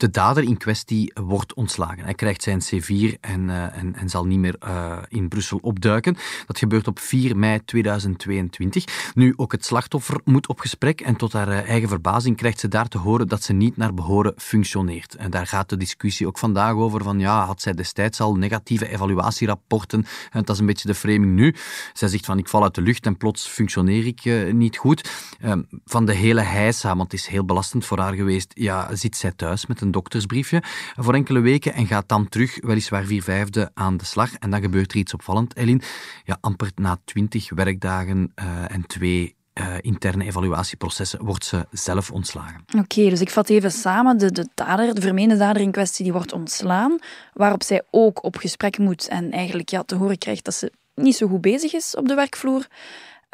de 0.00 0.10
dader 0.10 0.42
in 0.42 0.56
kwestie 0.56 1.12
wordt 1.14 1.54
ontslagen. 1.54 2.04
Hij 2.04 2.14
krijgt 2.14 2.42
zijn 2.42 2.62
C4 2.62 3.20
en, 3.20 3.48
uh, 3.48 3.76
en, 3.76 3.94
en 3.94 4.08
zal 4.08 4.26
niet 4.26 4.38
meer 4.38 4.56
uh, 4.64 4.98
in 5.08 5.28
Brussel 5.28 5.58
opduiken. 5.62 6.16
Dat 6.46 6.58
gebeurt 6.58 6.86
op 6.86 6.98
4 6.98 7.36
mei 7.36 7.64
2022. 7.64 8.84
Nu, 9.14 9.32
ook 9.36 9.52
het 9.52 9.64
slachtoffer 9.64 10.20
moet 10.24 10.48
op 10.48 10.60
gesprek 10.60 11.00
en 11.00 11.16
tot 11.16 11.32
haar 11.32 11.48
uh, 11.48 11.68
eigen 11.68 11.88
verbazing 11.88 12.36
krijgt 12.36 12.60
ze 12.60 12.68
daar 12.68 12.88
te 12.88 12.98
horen 12.98 13.28
dat 13.28 13.42
ze 13.42 13.52
niet 13.52 13.76
naar 13.76 13.94
behoren 13.94 14.34
functioneert. 14.36 15.14
En 15.14 15.30
daar 15.30 15.46
gaat 15.46 15.68
de 15.68 15.76
discussie 15.76 16.26
ook 16.26 16.38
vandaag 16.38 16.74
over 16.74 17.02
van 17.02 17.18
ja, 17.18 17.44
had 17.44 17.62
zij 17.62 17.74
destijds 17.74 18.20
al 18.20 18.34
negatieve 18.34 18.88
evaluatierapporten? 18.88 20.06
En 20.30 20.44
dat 20.44 20.54
is 20.54 20.58
een 20.60 20.66
beetje 20.66 20.88
de 20.88 20.94
framing 20.94 21.34
nu. 21.34 21.54
Zij 21.92 22.08
zegt 22.08 22.24
van 22.24 22.38
ik 22.38 22.48
val 22.48 22.62
uit 22.62 22.74
de 22.74 22.82
lucht 22.82 23.06
en 23.06 23.16
plots 23.16 23.48
functioneer 23.48 24.06
ik 24.06 24.52
niet 24.52 24.76
goed. 24.76 25.10
Ehm, 25.40 25.62
van 25.84 26.04
de 26.04 26.14
hele 26.14 26.40
heisa, 26.40 26.96
want 26.96 27.12
het 27.12 27.20
is 27.20 27.26
heel 27.26 27.44
belastend 27.44 27.86
voor 27.86 27.98
haar 27.98 28.14
geweest, 28.14 28.50
ja, 28.54 28.94
zit 28.94 29.16
zij 29.16 29.32
thuis 29.36 29.66
met 29.66 29.80
een 29.90 29.96
doktersbriefje 29.96 30.62
voor 30.96 31.14
enkele 31.14 31.40
weken 31.40 31.72
en 31.72 31.86
gaat 31.86 32.08
dan 32.08 32.28
terug, 32.28 32.58
weliswaar 32.60 33.04
vier 33.04 33.22
vijfde, 33.22 33.70
aan 33.74 33.96
de 33.96 34.04
slag. 34.04 34.34
En 34.34 34.50
dan 34.50 34.60
gebeurt 34.60 34.92
er 34.92 34.98
iets 34.98 35.14
opvallend, 35.14 35.56
Elin. 35.56 35.82
Ja, 36.24 36.38
amper 36.40 36.70
na 36.74 36.98
twintig 37.04 37.50
werkdagen 37.54 38.32
uh, 38.34 38.74
en 38.74 38.86
twee 38.86 39.34
uh, 39.54 39.74
interne 39.80 40.24
evaluatieprocessen 40.24 41.24
wordt 41.24 41.44
ze 41.44 41.66
zelf 41.70 42.10
ontslagen. 42.10 42.64
Oké, 42.78 43.08
dus 43.08 43.20
ik 43.20 43.30
vat 43.30 43.48
even 43.48 43.72
samen. 43.72 44.18
De, 44.18 44.32
de 44.32 44.48
dader, 44.54 44.94
de 44.94 45.00
vermeende 45.00 45.36
dader 45.36 45.62
in 45.62 45.70
kwestie, 45.70 46.04
die 46.04 46.12
wordt 46.12 46.32
ontslaan, 46.32 46.98
waarop 47.32 47.62
zij 47.62 47.82
ook 47.90 48.24
op 48.24 48.36
gesprek 48.36 48.78
moet 48.78 49.08
en 49.08 49.30
eigenlijk 49.30 49.68
ja, 49.68 49.82
te 49.82 49.94
horen 49.94 50.18
krijgt 50.18 50.44
dat 50.44 50.54
ze 50.54 50.72
niet 50.94 51.16
zo 51.16 51.28
goed 51.28 51.40
bezig 51.40 51.72
is 51.72 51.96
op 51.96 52.08
de 52.08 52.14
werkvloer. 52.14 52.66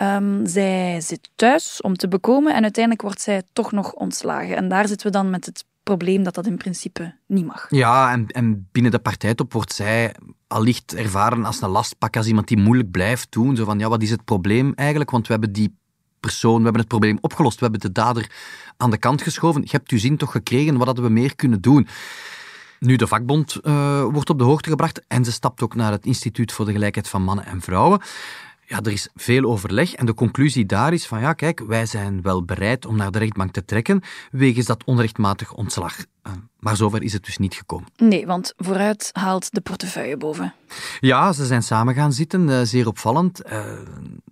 Um, 0.02 0.47
zij 0.47 1.00
zit 1.00 1.31
thuis 1.35 1.81
om 1.81 1.97
te 1.97 2.09
bekomen 2.09 2.54
en 2.54 2.62
uiteindelijk 2.62 3.02
wordt 3.02 3.21
zij 3.21 3.42
toch 3.52 3.73
nog 3.73 3.92
ontslagen. 3.92 4.57
En 4.57 4.69
daar 4.69 4.88
zitten 4.88 5.07
we 5.07 5.12
dan 5.12 5.31
met 5.31 5.47
het 5.47 5.64
probleem 5.87 6.23
dat 6.23 6.35
dat 6.35 6.47
in 6.47 6.57
principe 6.57 7.14
niet 7.26 7.47
mag. 7.47 7.66
Ja, 7.71 8.12
en, 8.12 8.26
en 8.26 8.69
binnen 8.73 8.93
de 8.93 8.99
partijtop 8.99 9.52
wordt 9.52 9.73
zij 9.73 10.14
allicht 10.47 10.95
ervaren 10.95 11.45
als 11.45 11.62
een 11.62 11.69
lastpak, 11.69 12.16
als 12.16 12.26
iemand 12.26 12.49
die 12.49 12.57
moeilijk 12.57 12.90
blijft 12.90 13.33
doen. 13.33 13.57
Zo 13.57 13.64
van, 13.64 13.78
ja, 13.78 13.88
wat 13.88 14.02
is 14.02 14.11
het 14.11 14.25
probleem 14.25 14.73
eigenlijk? 14.75 15.11
Want 15.11 15.26
we 15.26 15.33
hebben 15.33 15.52
die 15.52 15.76
persoon, 16.21 16.57
we 16.57 16.62
hebben 16.62 16.81
het 16.81 16.88
probleem 16.88 17.19
opgelost, 17.21 17.59
we 17.59 17.62
hebben 17.62 17.81
de 17.81 17.93
dader 17.93 18.31
aan 18.76 18.90
de 18.90 18.99
kant 18.99 19.23
geschoven. 19.23 19.61
Je 19.61 19.69
hebt 19.71 19.90
uw 19.90 19.99
zin 19.99 20.16
toch 20.16 20.31
gekregen, 20.31 20.76
wat 20.76 20.87
hadden 20.87 21.05
we 21.05 21.11
meer 21.11 21.37
kunnen 21.37 21.61
doen? 21.61 21.88
Nu, 22.81 22.97
de 22.97 23.07
vakbond 23.07 23.59
uh, 23.62 24.02
wordt 24.02 24.31
op 24.31 24.38
de 24.38 24.45
hoogte 24.45 24.69
gebracht 24.69 25.02
en 25.09 25.25
ze 25.25 25.33
stapt 25.33 25.62
ook 25.62 25.75
naar 25.75 25.93
het 25.93 26.07
Instituut 26.07 26.52
voor 26.52 26.64
de 26.64 26.73
Gelijkheid 26.73 27.09
van 27.09 27.23
Mannen 27.23 27.47
en 27.47 27.61
Vrouwen. 27.61 28.00
Ja, 28.68 28.80
er 28.82 28.92
is 28.92 29.08
veel 29.14 29.44
overleg 29.44 29.94
en 29.94 30.06
de 30.06 30.14
conclusie 30.14 30.66
daar 30.66 30.92
is 30.92 31.06
van 31.06 31.20
ja, 31.20 31.32
kijk, 31.32 31.61
wij 31.61 31.87
zijn 31.87 32.23
wel 32.23 32.44
bereid 32.44 32.87
om 32.87 32.96
naar 32.96 33.11
de 33.11 33.18
rechtbank 33.18 33.52
te 33.52 33.64
trekken 33.64 34.02
wegens 34.30 34.66
dat 34.66 34.85
onrechtmatig 34.85 35.52
ontslag. 35.52 35.96
Uh, 35.99 36.32
maar 36.58 36.76
zover 36.76 37.02
is 37.02 37.12
het 37.12 37.25
dus 37.25 37.38
niet 37.38 37.54
gekomen. 37.54 37.88
Nee, 37.96 38.26
want 38.26 38.52
vooruit 38.56 39.11
haalt 39.12 39.54
de 39.54 39.61
portefeuille 39.61 40.16
boven. 40.16 40.54
Ja, 41.00 41.32
ze 41.32 41.46
zijn 41.46 41.62
samen 41.62 41.94
gaan 41.94 42.12
zitten, 42.12 42.49
uh, 42.49 42.61
zeer 42.62 42.87
opvallend. 42.87 43.42
Uh, 43.52 43.64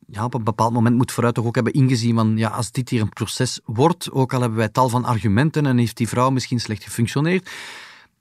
ja, 0.06 0.24
op 0.24 0.34
een 0.34 0.44
bepaald 0.44 0.72
moment 0.72 0.96
moet 0.96 1.12
vooruit 1.12 1.34
toch 1.34 1.44
ook 1.44 1.54
hebben 1.54 1.72
ingezien 1.72 2.14
van 2.14 2.36
ja, 2.36 2.48
als 2.48 2.70
dit 2.72 2.88
hier 2.88 3.00
een 3.00 3.08
proces 3.08 3.60
wordt, 3.64 4.10
ook 4.10 4.32
al 4.32 4.40
hebben 4.40 4.58
wij 4.58 4.68
tal 4.68 4.88
van 4.88 5.04
argumenten 5.04 5.66
en 5.66 5.78
heeft 5.78 5.96
die 5.96 6.08
vrouw 6.08 6.30
misschien 6.30 6.60
slecht 6.60 6.84
gefunctioneerd, 6.84 7.50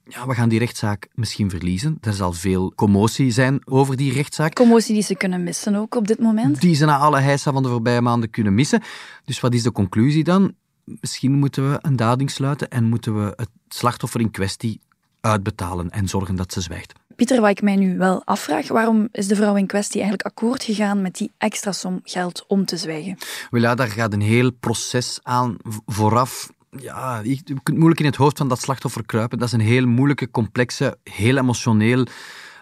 ja, 0.07 0.27
we 0.27 0.33
gaan 0.33 0.49
die 0.49 0.59
rechtszaak 0.59 1.07
misschien 1.13 1.49
verliezen. 1.49 1.97
Er 2.01 2.13
zal 2.13 2.33
veel 2.33 2.73
commotie 2.75 3.31
zijn 3.31 3.61
over 3.67 3.97
die 3.97 4.13
rechtszaak. 4.13 4.53
Commotie 4.53 4.93
die 4.93 5.03
ze 5.03 5.15
kunnen 5.15 5.43
missen 5.43 5.75
ook 5.75 5.95
op 5.95 6.07
dit 6.07 6.19
moment. 6.19 6.61
Die 6.61 6.75
ze 6.75 6.85
na 6.85 6.97
alle 6.97 7.19
heisa 7.19 7.51
van 7.51 7.63
de 7.63 7.69
voorbije 7.69 8.01
maanden 8.01 8.29
kunnen 8.29 8.53
missen. 8.53 8.81
Dus 9.25 9.39
wat 9.39 9.53
is 9.53 9.63
de 9.63 9.71
conclusie 9.71 10.23
dan? 10.23 10.53
Misschien 10.83 11.31
moeten 11.31 11.71
we 11.71 11.77
een 11.81 11.95
dading 11.95 12.31
sluiten 12.31 12.69
en 12.69 12.83
moeten 12.83 13.15
we 13.23 13.33
het 13.35 13.49
slachtoffer 13.67 14.19
in 14.19 14.31
kwestie 14.31 14.79
uitbetalen 15.21 15.89
en 15.89 16.07
zorgen 16.07 16.35
dat 16.35 16.53
ze 16.53 16.61
zwijgt. 16.61 16.93
Pieter, 17.15 17.41
wat 17.41 17.49
ik 17.49 17.61
mij 17.61 17.75
nu 17.75 17.97
wel 17.97 18.21
afvraag, 18.25 18.67
waarom 18.67 19.07
is 19.11 19.27
de 19.27 19.35
vrouw 19.35 19.55
in 19.55 19.67
kwestie 19.67 20.01
eigenlijk 20.01 20.27
akkoord 20.27 20.63
gegaan 20.63 21.01
met 21.01 21.15
die 21.15 21.31
extra 21.37 21.71
som 21.71 21.99
geld 22.03 22.43
om 22.47 22.65
te 22.65 22.77
zwijgen? 22.77 23.17
Wel 23.49 23.61
ja, 23.61 23.75
daar 23.75 23.87
gaat 23.87 24.13
een 24.13 24.21
heel 24.21 24.51
proces 24.51 25.19
aan 25.21 25.57
vooraf. 25.85 26.49
Ja, 26.79 27.21
je 27.23 27.43
kunt 27.63 27.77
moeilijk 27.77 27.99
in 27.99 28.05
het 28.05 28.15
hoofd 28.15 28.37
van 28.37 28.47
dat 28.47 28.61
slachtoffer 28.61 29.05
kruipen. 29.05 29.37
Dat 29.37 29.47
is 29.47 29.53
een 29.53 29.59
heel 29.59 29.85
moeilijke, 29.85 30.31
complexe, 30.31 30.97
heel 31.03 31.37
emotioneel 31.37 32.05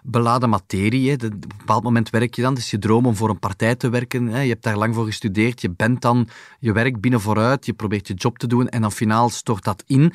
beladen 0.04 0.50
materie. 0.50 1.14
Op 1.14 1.22
een 1.22 1.44
bepaald 1.58 1.84
moment 1.84 2.10
werk 2.10 2.36
je 2.36 2.42
dan. 2.42 2.58
Is 2.58 2.72
je 2.72 2.80
droom 2.80 3.06
om 3.06 3.16
voor 3.16 3.30
een 3.30 3.40
partij 3.40 3.76
te 3.76 3.90
werken. 3.90 4.26
Je 4.26 4.50
hebt 4.50 4.64
daar 4.64 4.78
lang 4.78 4.96
voor 4.96 5.06
gestudeerd. 5.06 5.62
Je 5.62 5.70
bent 5.70 6.02
dan 6.02 6.28
je 6.60 6.72
werk 6.72 7.02
binnen 7.02 7.22
vooruit. 7.22 7.66
Je 7.66 7.74
probeert 7.74 8.08
je 8.08 8.14
job 8.14 8.38
te 8.38 8.48
doen 8.48 8.70
en 8.70 8.82
dan 8.82 8.92
finaal 8.92 9.30
stort 9.30 9.64
dat 9.64 9.84
in 9.88 10.14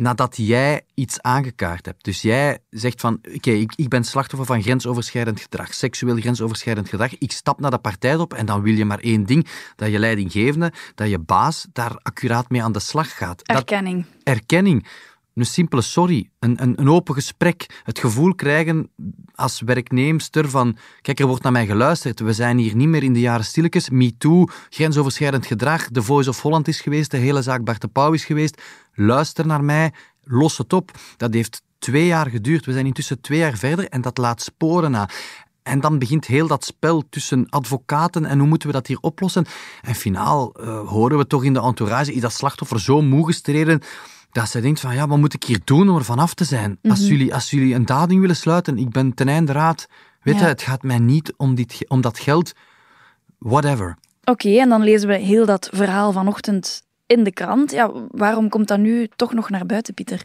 nadat 0.00 0.36
jij 0.36 0.82
iets 0.94 1.20
aangekaart 1.20 1.86
hebt. 1.86 2.04
Dus 2.04 2.22
jij 2.22 2.58
zegt 2.70 3.00
van, 3.00 3.20
oké, 3.34 3.50
ik, 3.50 3.72
ik 3.76 3.88
ben 3.88 4.04
slachtoffer 4.04 4.46
van 4.46 4.62
grensoverschrijdend 4.62 5.40
gedrag, 5.40 5.74
seksueel 5.74 6.16
grensoverschrijdend 6.16 6.88
gedrag. 6.88 7.18
Ik 7.18 7.32
stap 7.32 7.60
naar 7.60 7.70
de 7.70 7.78
partij 7.78 8.16
op 8.16 8.34
en 8.34 8.46
dan 8.46 8.62
wil 8.62 8.74
je 8.74 8.84
maar 8.84 8.98
één 8.98 9.24
ding, 9.24 9.46
dat 9.76 9.90
je 9.90 9.98
leidinggevende, 9.98 10.72
dat 10.94 11.08
je 11.08 11.18
baas 11.18 11.66
daar 11.72 11.98
accuraat 12.02 12.50
mee 12.50 12.62
aan 12.62 12.72
de 12.72 12.80
slag 12.80 13.16
gaat. 13.16 13.42
Erkenning. 13.42 14.04
Dat, 14.04 14.34
erkenning. 14.34 14.86
Een 15.40 15.46
simpele 15.46 15.82
sorry, 15.82 16.30
een, 16.38 16.62
een, 16.62 16.80
een, 16.80 16.88
open 16.88 17.14
gesprek. 17.14 17.80
Het 17.84 17.98
gevoel 17.98 18.34
krijgen 18.34 18.90
als 19.34 19.60
werknemster 19.60 20.50
van, 20.50 20.76
kijk, 21.00 21.20
er 21.20 21.26
wordt 21.26 21.42
naar 21.42 21.52
mij 21.52 21.66
geluisterd. 21.66 22.20
We 22.20 22.32
zijn 22.32 22.58
hier 22.58 22.76
niet 22.76 22.88
meer 22.88 23.02
in 23.02 23.12
de 23.12 23.20
jaren 23.20 23.44
stilletjes. 23.44 23.90
MeToo, 23.90 24.46
grensoverschrijdend 24.68 25.46
gedrag. 25.46 25.88
The 25.88 26.02
Voice 26.02 26.28
of 26.28 26.42
Holland 26.42 26.68
is 26.68 26.80
geweest. 26.80 27.10
De 27.10 27.16
hele 27.16 27.42
zaak 27.42 27.64
Bart 27.64 27.80
de 27.80 27.88
Pauw 27.88 28.12
is 28.12 28.24
geweest. 28.24 28.62
Luister 28.94 29.46
naar 29.46 29.64
mij. 29.64 29.92
Los 30.22 30.58
het 30.58 30.72
op. 30.72 30.90
Dat 31.16 31.34
heeft 31.34 31.62
twee 31.78 32.06
jaar 32.06 32.30
geduurd. 32.30 32.66
We 32.66 32.72
zijn 32.72 32.86
intussen 32.86 33.20
twee 33.20 33.38
jaar 33.38 33.56
verder 33.56 33.88
en 33.88 34.00
dat 34.00 34.18
laat 34.18 34.42
sporen 34.42 34.90
na. 34.90 35.08
En 35.62 35.80
dan 35.80 35.98
begint 35.98 36.26
heel 36.26 36.46
dat 36.46 36.64
spel 36.64 37.04
tussen 37.10 37.48
advocaten 37.48 38.24
en 38.24 38.38
hoe 38.38 38.48
moeten 38.48 38.68
we 38.68 38.74
dat 38.74 38.86
hier 38.86 38.98
oplossen. 39.00 39.46
En 39.80 39.94
finaal 39.94 40.54
uh, 40.60 40.88
horen 40.88 41.18
we 41.18 41.26
toch 41.26 41.44
in 41.44 41.52
de 41.52 41.60
entourage, 41.60 42.12
is 42.12 42.20
dat 42.20 42.32
slachtoffer 42.32 42.80
zo 42.80 43.02
moe 43.02 43.26
gestreden 43.26 43.82
dat 44.32 44.48
ze 44.48 44.60
denkt 44.60 44.80
van 44.80 44.94
ja, 44.94 45.08
wat 45.08 45.18
moet 45.18 45.34
ik 45.34 45.44
hier 45.44 45.60
doen 45.64 45.88
om 45.88 45.96
er 45.96 46.04
vanaf 46.04 46.34
te 46.34 46.44
zijn? 46.44 46.78
als, 46.82 47.00
mhm. 47.00 47.08
jullie, 47.08 47.34
als 47.34 47.50
jullie 47.50 47.74
een 47.74 47.86
dading 47.86 48.20
willen 48.20 48.36
sluiten, 48.36 48.78
ik 48.78 48.90
ben 48.90 49.14
ten 49.14 49.28
einde 49.28 49.52
raad. 49.52 49.86
Weet 50.22 50.38
je, 50.38 50.44
het 50.44 50.62
gaat 50.62 50.82
mij 50.82 50.98
niet 50.98 51.32
om, 51.36 51.54
dit, 51.54 51.84
om 51.88 52.00
dat 52.00 52.18
geld. 52.18 52.52
Whatever. 53.38 53.96
Oké, 54.24 54.58
en 54.58 54.68
dan 54.68 54.82
lezen 54.82 55.08
we 55.08 55.16
heel 55.16 55.46
dat 55.46 55.68
verhaal 55.72 56.12
vanochtend 56.12 56.82
in 57.10 57.24
de 57.24 57.32
krant. 57.32 57.70
Ja, 57.70 57.90
waarom 58.10 58.48
komt 58.48 58.68
dat 58.68 58.78
nu 58.78 59.08
toch 59.16 59.32
nog 59.32 59.50
naar 59.50 59.66
buiten, 59.66 59.94
Pieter? 59.94 60.24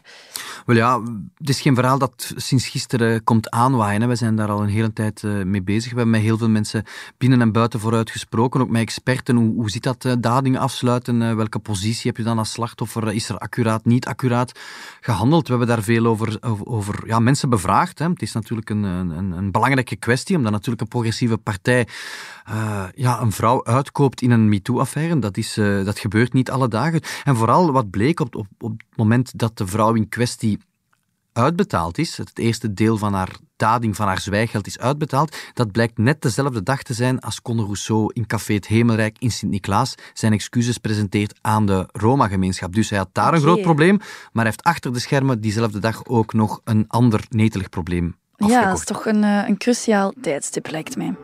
Wel 0.66 0.76
ja, 0.76 1.00
het 1.36 1.48
is 1.48 1.60
geen 1.60 1.74
verhaal 1.74 1.98
dat 1.98 2.32
sinds 2.36 2.68
gisteren 2.68 3.24
komt 3.24 3.50
aanwaaien. 3.50 4.08
We 4.08 4.14
zijn 4.14 4.36
daar 4.36 4.48
al 4.48 4.62
een 4.62 4.68
hele 4.68 4.92
tijd 4.92 5.24
eh, 5.24 5.42
mee 5.42 5.62
bezig. 5.62 5.90
We 5.90 5.96
hebben 5.96 6.14
met 6.14 6.20
heel 6.20 6.38
veel 6.38 6.48
mensen 6.48 6.84
binnen 7.18 7.40
en 7.40 7.52
buiten 7.52 7.80
vooruit 7.80 8.10
gesproken, 8.10 8.60
ook 8.60 8.70
met 8.70 8.82
experten. 8.82 9.36
Hoe, 9.36 9.54
hoe 9.54 9.70
zit 9.70 9.82
dat, 9.82 10.04
uh, 10.04 10.12
dadingen 10.18 10.60
afsluiten? 10.60 11.20
Uh, 11.20 11.34
welke 11.34 11.58
positie 11.58 12.06
heb 12.06 12.16
je 12.16 12.22
dan 12.22 12.38
als 12.38 12.52
slachtoffer? 12.52 13.12
Is 13.12 13.28
er 13.28 13.38
accuraat, 13.38 13.84
niet 13.84 14.06
accuraat 14.06 14.52
gehandeld? 15.00 15.48
We 15.48 15.50
hebben 15.56 15.68
daar 15.68 15.82
veel 15.84 16.06
over, 16.06 16.38
over, 16.64 17.06
ja, 17.06 17.18
mensen 17.18 17.48
bevraagd. 17.48 17.98
Hè. 17.98 18.08
Het 18.08 18.22
is 18.22 18.32
natuurlijk 18.32 18.70
een, 18.70 18.82
een, 18.82 19.32
een 19.32 19.50
belangrijke 19.50 19.96
kwestie, 19.96 20.36
omdat 20.36 20.52
natuurlijk 20.52 20.80
een 20.80 20.88
progressieve 20.88 21.36
partij 21.36 21.86
ja, 22.94 23.20
een 23.20 23.32
vrouw 23.32 23.64
uitkoopt 23.64 24.22
in 24.22 24.30
een 24.30 24.48
MeToo-affaire. 24.48 25.18
Dat, 25.18 25.36
is, 25.36 25.54
dat 25.84 25.98
gebeurt 25.98 26.32
niet 26.32 26.50
alle 26.50 26.68
dagen. 26.68 26.75
En 27.24 27.36
vooral 27.36 27.72
wat 27.72 27.90
bleek 27.90 28.20
op, 28.20 28.34
op, 28.36 28.46
op 28.58 28.70
het 28.70 28.96
moment 28.96 29.38
dat 29.38 29.58
de 29.58 29.66
vrouw 29.66 29.94
in 29.94 30.08
kwestie 30.08 30.58
uitbetaald 31.32 31.98
is, 31.98 32.16
het 32.16 32.38
eerste 32.38 32.74
deel 32.74 32.96
van 32.96 33.14
haar 33.14 33.36
dading 33.56 33.96
van 33.96 34.06
haar 34.06 34.20
zwijgeld 34.20 34.66
is 34.66 34.78
uitbetaald, 34.78 35.36
dat 35.54 35.72
blijkt 35.72 35.98
net 35.98 36.22
dezelfde 36.22 36.62
dag 36.62 36.82
te 36.82 36.94
zijn 36.94 37.20
als 37.20 37.42
Conor 37.42 37.64
Rousseau 37.64 38.10
in 38.12 38.26
Café 38.26 38.54
het 38.54 38.66
Hemelrijk 38.66 39.16
in 39.18 39.30
Sint-Niklaas 39.30 39.94
zijn 40.12 40.32
excuses 40.32 40.78
presenteert 40.78 41.38
aan 41.40 41.66
de 41.66 41.88
Roma-gemeenschap. 41.92 42.74
Dus 42.74 42.90
hij 42.90 42.98
had 42.98 43.08
daar 43.12 43.34
een 43.34 43.40
groot 43.40 43.62
probleem, 43.62 43.96
maar 43.96 44.44
hij 44.44 44.44
heeft 44.44 44.62
achter 44.62 44.92
de 44.92 44.98
schermen 44.98 45.40
diezelfde 45.40 45.78
dag 45.78 46.04
ook 46.06 46.32
nog 46.32 46.60
een 46.64 46.84
ander 46.88 47.24
netelig 47.28 47.68
probleem 47.68 48.16
afgekocht. 48.36 48.62
Ja, 48.62 48.68
dat 48.68 48.78
is 48.78 48.84
toch 48.84 49.06
een, 49.06 49.24
eh, 49.24 49.48
een 49.48 49.56
cruciaal 49.56 50.12
tijdstip, 50.20 50.70
lijkt 50.70 50.96
mij. 50.96 51.14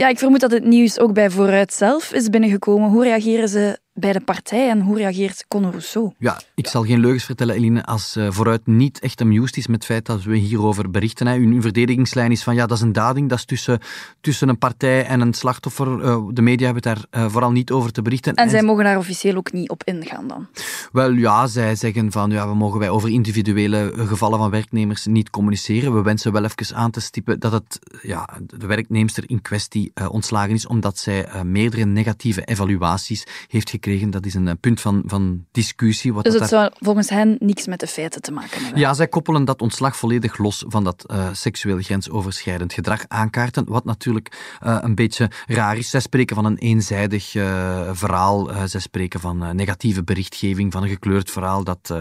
Ja, 0.00 0.08
ik 0.08 0.18
vermoed 0.18 0.40
dat 0.40 0.50
het 0.50 0.64
nieuws 0.64 0.98
ook 0.98 1.12
bij 1.12 1.30
Vooruit 1.30 1.72
zelf 1.72 2.12
is 2.12 2.28
binnengekomen. 2.28 2.90
Hoe 2.90 3.02
reageren 3.02 3.48
ze 3.48 3.78
bij 4.00 4.12
de 4.12 4.20
partij 4.20 4.68
en 4.68 4.80
hoe 4.80 4.96
reageert 4.96 5.44
Conor 5.48 5.70
Rousseau? 5.70 6.12
Ja, 6.18 6.40
ik 6.54 6.66
zal 6.66 6.84
geen 6.84 7.00
leugens 7.00 7.24
vertellen, 7.24 7.54
Eline, 7.54 7.84
als 7.84 8.16
uh, 8.16 8.30
Vooruit 8.30 8.66
niet 8.66 8.98
echt 9.00 9.20
amused 9.20 9.56
is 9.56 9.66
met 9.66 9.76
het 9.76 9.84
feit 9.84 10.06
dat 10.06 10.22
we 10.22 10.36
hierover 10.36 10.90
berichten. 10.90 11.26
Hè. 11.26 11.36
Uw, 11.36 11.60
verdedigingslijn 11.60 12.30
is 12.30 12.42
van 12.42 12.54
ja, 12.54 12.66
dat 12.66 12.76
is 12.76 12.82
een 12.82 12.92
dading, 12.92 13.28
dat 13.28 13.38
is 13.38 13.44
tussen, 13.44 13.80
tussen 14.20 14.48
een 14.48 14.58
partij 14.58 15.06
en 15.06 15.20
een 15.20 15.34
slachtoffer. 15.34 16.04
Uh, 16.04 16.26
de 16.30 16.42
media 16.42 16.64
hebben 16.64 16.82
daar 16.82 17.04
uh, 17.10 17.30
vooral 17.30 17.50
niet 17.50 17.70
over 17.70 17.92
te 17.92 18.02
berichten. 18.02 18.34
En, 18.34 18.44
en 18.44 18.50
zij 18.50 18.62
mogen 18.62 18.84
daar 18.84 18.98
officieel 18.98 19.36
ook 19.36 19.52
niet 19.52 19.70
op 19.70 19.82
ingaan 19.84 20.26
dan? 20.26 20.48
Wel 20.92 21.10
ja, 21.10 21.46
zij 21.46 21.74
zeggen 21.74 22.12
van 22.12 22.30
ja, 22.30 22.48
we 22.48 22.54
mogen 22.54 22.78
wij 22.78 22.90
over 22.90 23.08
individuele 23.10 23.92
gevallen 23.96 24.38
van 24.38 24.50
werknemers 24.50 25.06
niet 25.06 25.30
communiceren. 25.30 25.94
We 25.94 26.02
wensen 26.02 26.32
wel 26.32 26.44
even 26.44 26.76
aan 26.76 26.90
te 26.90 27.00
stippen 27.00 27.40
dat 27.40 27.52
het, 27.52 27.78
ja, 28.02 28.28
de 28.46 28.66
werknemster 28.66 29.24
in 29.26 29.42
kwestie 29.42 29.92
ontslagen 30.08 30.54
is 30.54 30.66
omdat 30.66 30.98
zij 30.98 31.28
meerdere 31.44 31.84
negatieve 31.84 32.44
evaluaties 32.44 33.26
heeft 33.48 33.70
gekregen 33.70 33.89
dat 33.98 34.26
is 34.26 34.34
een 34.34 34.48
eh, 34.48 34.54
punt 34.60 34.80
van, 34.80 35.02
van 35.06 35.44
discussie. 35.52 36.12
Wat 36.12 36.24
dus 36.24 36.34
het 36.34 36.48
zou 36.48 36.70
volgens 36.78 37.08
hen 37.08 37.36
niks 37.38 37.66
met 37.66 37.80
de 37.80 37.86
feiten 37.86 38.22
te 38.22 38.32
maken 38.32 38.62
hebben? 38.62 38.80
Ja, 38.80 38.94
zij 38.94 39.08
koppelen 39.08 39.44
dat 39.44 39.62
ontslag 39.62 39.96
volledig 39.96 40.38
los 40.38 40.64
van 40.68 40.84
dat 40.84 41.04
uh, 41.10 41.28
seksueel 41.32 41.78
grensoverschrijdend 41.78 42.72
gedrag 42.72 43.04
aankaarten, 43.08 43.64
wat 43.68 43.84
natuurlijk 43.84 44.56
uh, 44.64 44.78
een 44.80 44.94
beetje 44.94 45.30
raar 45.46 45.76
is. 45.76 45.90
Zij 45.90 46.00
spreken 46.00 46.36
van 46.36 46.44
een 46.44 46.58
eenzijdig 46.58 47.34
uh, 47.34 47.90
verhaal, 47.92 48.50
zij 48.64 48.80
spreken 48.80 49.20
van 49.20 49.56
negatieve 49.56 50.04
berichtgeving, 50.04 50.72
van 50.72 50.82
een 50.82 50.88
gekleurd 50.88 51.30
verhaal. 51.30 51.64
Dat, 51.64 51.94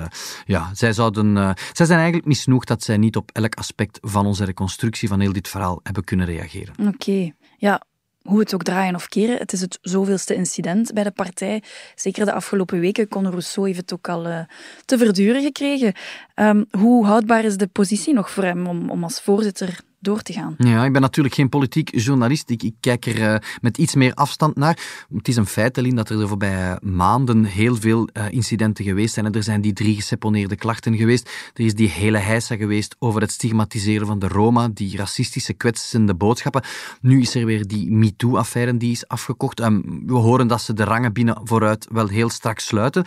ja, 0.46 0.70
zij, 0.74 0.94
zouden, 0.94 1.56
zij 1.74 1.86
zijn 1.86 2.00
eigenlijk 2.00 2.28
misnoegd 2.28 2.68
dat 2.68 2.84
zij 2.84 2.98
niet 2.98 3.16
op 3.16 3.30
elk 3.34 3.56
aspect 3.56 3.98
van 4.02 4.26
onze 4.26 4.46
reconstructie 4.46 5.08
van 5.08 5.20
heel 5.20 5.34
dit 5.34 5.48
verhaal 5.48 5.80
hebben 5.84 6.04
kunnen 6.04 6.26
reageren. 6.26 6.74
Oké, 6.88 7.32
ja, 7.58 7.82
hoe 8.22 8.40
het 8.40 8.54
ook 8.54 8.64
draaien 8.64 8.96
of 8.96 9.08
keren, 9.08 9.38
het 9.38 9.54
is 9.54 9.62
het 9.62 9.78
zoveelste 9.82 10.36
incident 10.36 10.94
bij 10.94 11.04
de 11.04 11.12
partij. 11.12 11.64
Zeker 11.96 12.26
de 12.26 12.34
afgelopen 12.34 12.80
weken. 12.80 13.08
Conor 13.08 13.32
Rousseau 13.32 13.68
heeft 13.68 13.80
het 13.80 13.94
ook 13.94 14.10
al 14.10 14.28
uh, 14.28 14.40
te 14.86 14.98
verduren 14.98 15.42
gekregen. 15.42 15.94
Um, 16.36 16.66
hoe 16.72 17.06
houdbaar 17.06 17.44
is 17.44 17.58
de 17.58 17.68
positie 17.68 18.14
nog 18.14 18.30
voor 18.30 18.44
hem 18.44 18.68
om 18.68 19.04
als 19.04 19.22
voorzitter 19.22 19.80
door 20.00 20.22
te 20.22 20.34
gaan. 20.34 20.56
Ja, 20.58 20.86
ik 20.86 20.92
ben 20.92 21.02
natuurlijk 21.02 21.36
geen 21.36 21.50
politiek 21.50 22.00
journalist. 22.00 22.50
Ik, 22.50 22.74
kijk 22.80 23.06
er 23.06 23.20
uh, 23.20 23.36
met 23.62 23.78
iets 23.78 23.96
meer 23.96 24.14
afstand 24.14 24.56
naar. 24.56 24.80
Het 25.14 25.28
is 25.28 25.36
een 25.36 25.46
feit, 25.46 25.78
Eline, 25.78 25.96
dat 25.96 26.10
er 26.10 26.18
de 26.18 26.28
voorbije 26.28 26.80
maanden 26.82 27.44
heel 27.44 27.76
veel 27.76 28.10
uh, 28.14 28.32
incidenten 28.32 28.86
geweest 28.86 29.14
zijn. 29.14 29.34
Er 29.34 29.44
zijn 29.44 29.62
die 29.62 29.74
drie 29.74 29.96
geseponeerde 29.96 30.56
klachten 30.56 30.98
geweest. 30.98 31.30
Er 31.54 31.66
is 31.66 31.76
die 31.76 31.90
hele 31.90 32.18
heisa 32.18 32.56
geweest 32.56 32.96
over 33.00 33.22
het 33.22 33.32
stigmatiseren 33.32 34.08
van 34.08 34.20
de 34.20 34.28
Roma, 34.28 34.70
die 34.74 34.98
racistische, 34.98 35.54
kwetsende 35.54 36.16
boodschappen. 36.16 36.64
Nu 37.02 37.22
is 37.22 37.36
er 37.36 37.46
weer 37.46 37.68
die 37.68 37.92
MeToo-affaire 37.92 38.78
die 38.78 38.92
is 38.92 39.08
afgekocht. 39.08 39.60
Um, 39.60 40.04
we 40.06 40.14
horen 40.14 40.48
dat 40.48 40.62
ze 40.62 40.74
de 40.74 40.84
rangen 40.84 41.14
binnen 41.14 41.38
vooruit 41.44 41.88
wel 41.92 42.08
heel 42.08 42.30
strak 42.30 42.60
sluiten. 42.60 43.06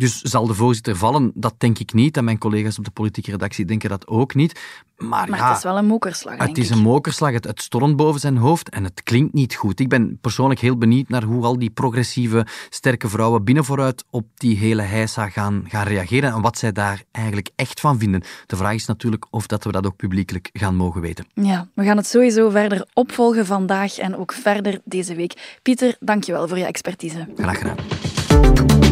Dus 0.00 0.20
zal 0.20 0.46
de 0.46 0.54
voorzitter 0.54 0.96
vallen? 0.96 1.30
Dat 1.34 1.54
denk 1.58 1.78
ik 1.78 1.92
niet. 1.92 2.16
En 2.16 2.24
mijn 2.24 2.38
collega's 2.38 2.78
op 2.78 2.84
de 2.84 2.90
politieke 2.90 3.30
redactie 3.30 3.64
denken 3.64 3.88
dat 3.88 4.06
ook 4.06 4.34
niet. 4.34 4.60
Maar, 4.96 5.28
maar 5.28 5.38
ja, 5.38 5.48
het 5.48 5.56
is 5.56 5.62
wel 5.62 5.78
een 5.78 5.86
mokerslag. 5.86 6.38
Het 6.38 6.58
is 6.58 6.70
een 6.70 6.78
mokerslag. 6.78 7.32
Het, 7.32 7.44
het 7.44 7.62
stormt 7.62 7.96
boven 7.96 8.20
zijn 8.20 8.36
hoofd 8.36 8.68
en 8.68 8.84
het 8.84 9.02
klinkt 9.02 9.32
niet 9.32 9.54
goed. 9.54 9.80
Ik 9.80 9.88
ben 9.88 10.18
persoonlijk 10.20 10.60
heel 10.60 10.76
benieuwd 10.76 11.08
naar 11.08 11.22
hoe 11.22 11.44
al 11.44 11.58
die 11.58 11.70
progressieve, 11.70 12.46
sterke 12.68 13.08
vrouwen 13.08 13.44
binnen 13.44 13.64
vooruit 13.64 14.04
op 14.10 14.26
die 14.34 14.56
hele 14.56 14.82
heisa 14.82 15.28
gaan, 15.28 15.64
gaan 15.68 15.86
reageren 15.86 16.32
en 16.32 16.40
wat 16.40 16.58
zij 16.58 16.72
daar 16.72 17.02
eigenlijk 17.10 17.50
echt 17.56 17.80
van 17.80 17.98
vinden. 17.98 18.22
De 18.46 18.56
vraag 18.56 18.74
is 18.74 18.86
natuurlijk 18.86 19.26
of 19.30 19.46
dat 19.46 19.64
we 19.64 19.72
dat 19.72 19.86
ook 19.86 19.96
publiekelijk 19.96 20.50
gaan 20.52 20.76
mogen 20.76 21.00
weten. 21.00 21.26
Ja, 21.34 21.68
we 21.74 21.84
gaan 21.84 21.96
het 21.96 22.06
sowieso 22.06 22.50
verder 22.50 22.86
opvolgen 22.92 23.46
vandaag 23.46 23.98
en 23.98 24.16
ook 24.16 24.32
verder 24.32 24.80
deze 24.84 25.14
week. 25.14 25.58
Pieter, 25.62 25.96
dankjewel 26.00 26.48
voor 26.48 26.58
je 26.58 26.64
expertise. 26.64 27.28
Graag 27.36 27.58
gedaan. 27.58 28.89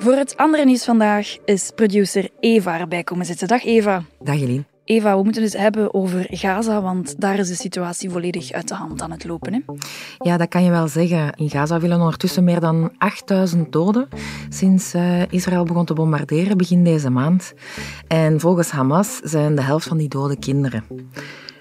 Voor 0.00 0.12
het 0.12 0.36
andere 0.36 0.64
nieuws 0.64 0.84
vandaag 0.84 1.36
is 1.44 1.70
producer 1.74 2.28
Eva 2.40 2.78
erbij 2.78 3.04
komen 3.04 3.26
zitten. 3.26 3.48
Dag 3.48 3.64
Eva. 3.64 4.02
Dag 4.22 4.36
Jelien. 4.36 4.66
Eva, 4.84 5.16
we 5.16 5.22
moeten 5.22 5.42
het 5.42 5.56
hebben 5.56 5.94
over 5.94 6.26
Gaza, 6.30 6.82
want 6.82 7.20
daar 7.20 7.38
is 7.38 7.48
de 7.48 7.54
situatie 7.54 8.10
volledig 8.10 8.52
uit 8.52 8.68
de 8.68 8.74
hand 8.74 9.02
aan 9.02 9.10
het 9.10 9.24
lopen. 9.24 9.52
Hè? 9.52 9.60
Ja, 10.18 10.36
dat 10.36 10.48
kan 10.48 10.64
je 10.64 10.70
wel 10.70 10.88
zeggen. 10.88 11.32
In 11.36 11.50
Gaza 11.50 11.80
willen 11.80 12.00
ondertussen 12.00 12.44
meer 12.44 12.60
dan 12.60 12.92
8000 12.98 13.72
doden 13.72 14.08
sinds 14.48 14.94
uh, 14.94 15.32
Israël 15.32 15.64
begon 15.64 15.84
te 15.84 15.94
bombarderen 15.94 16.56
begin 16.56 16.84
deze 16.84 17.10
maand. 17.10 17.52
En 18.08 18.40
volgens 18.40 18.70
Hamas 18.70 19.16
zijn 19.22 19.54
de 19.54 19.62
helft 19.62 19.88
van 19.88 19.98
die 19.98 20.08
doden 20.08 20.38
kinderen. 20.38 20.84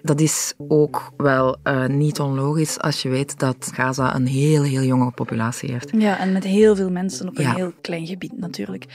Dat 0.01 0.19
is 0.19 0.53
ook 0.67 1.11
wel 1.17 1.57
uh, 1.63 1.85
niet 1.85 2.19
onlogisch 2.19 2.79
als 2.79 3.01
je 3.01 3.09
weet 3.09 3.39
dat 3.39 3.69
Gaza 3.73 4.15
een 4.15 4.27
heel, 4.27 4.63
heel 4.63 4.81
jonge 4.81 5.11
populatie 5.11 5.71
heeft. 5.71 5.91
Ja, 5.97 6.19
en 6.19 6.31
met 6.31 6.43
heel 6.43 6.75
veel 6.75 6.89
mensen 6.89 7.27
op 7.27 7.37
een 7.37 7.55
heel 7.55 7.73
klein 7.81 8.07
gebied 8.07 8.37
natuurlijk. 8.37 8.85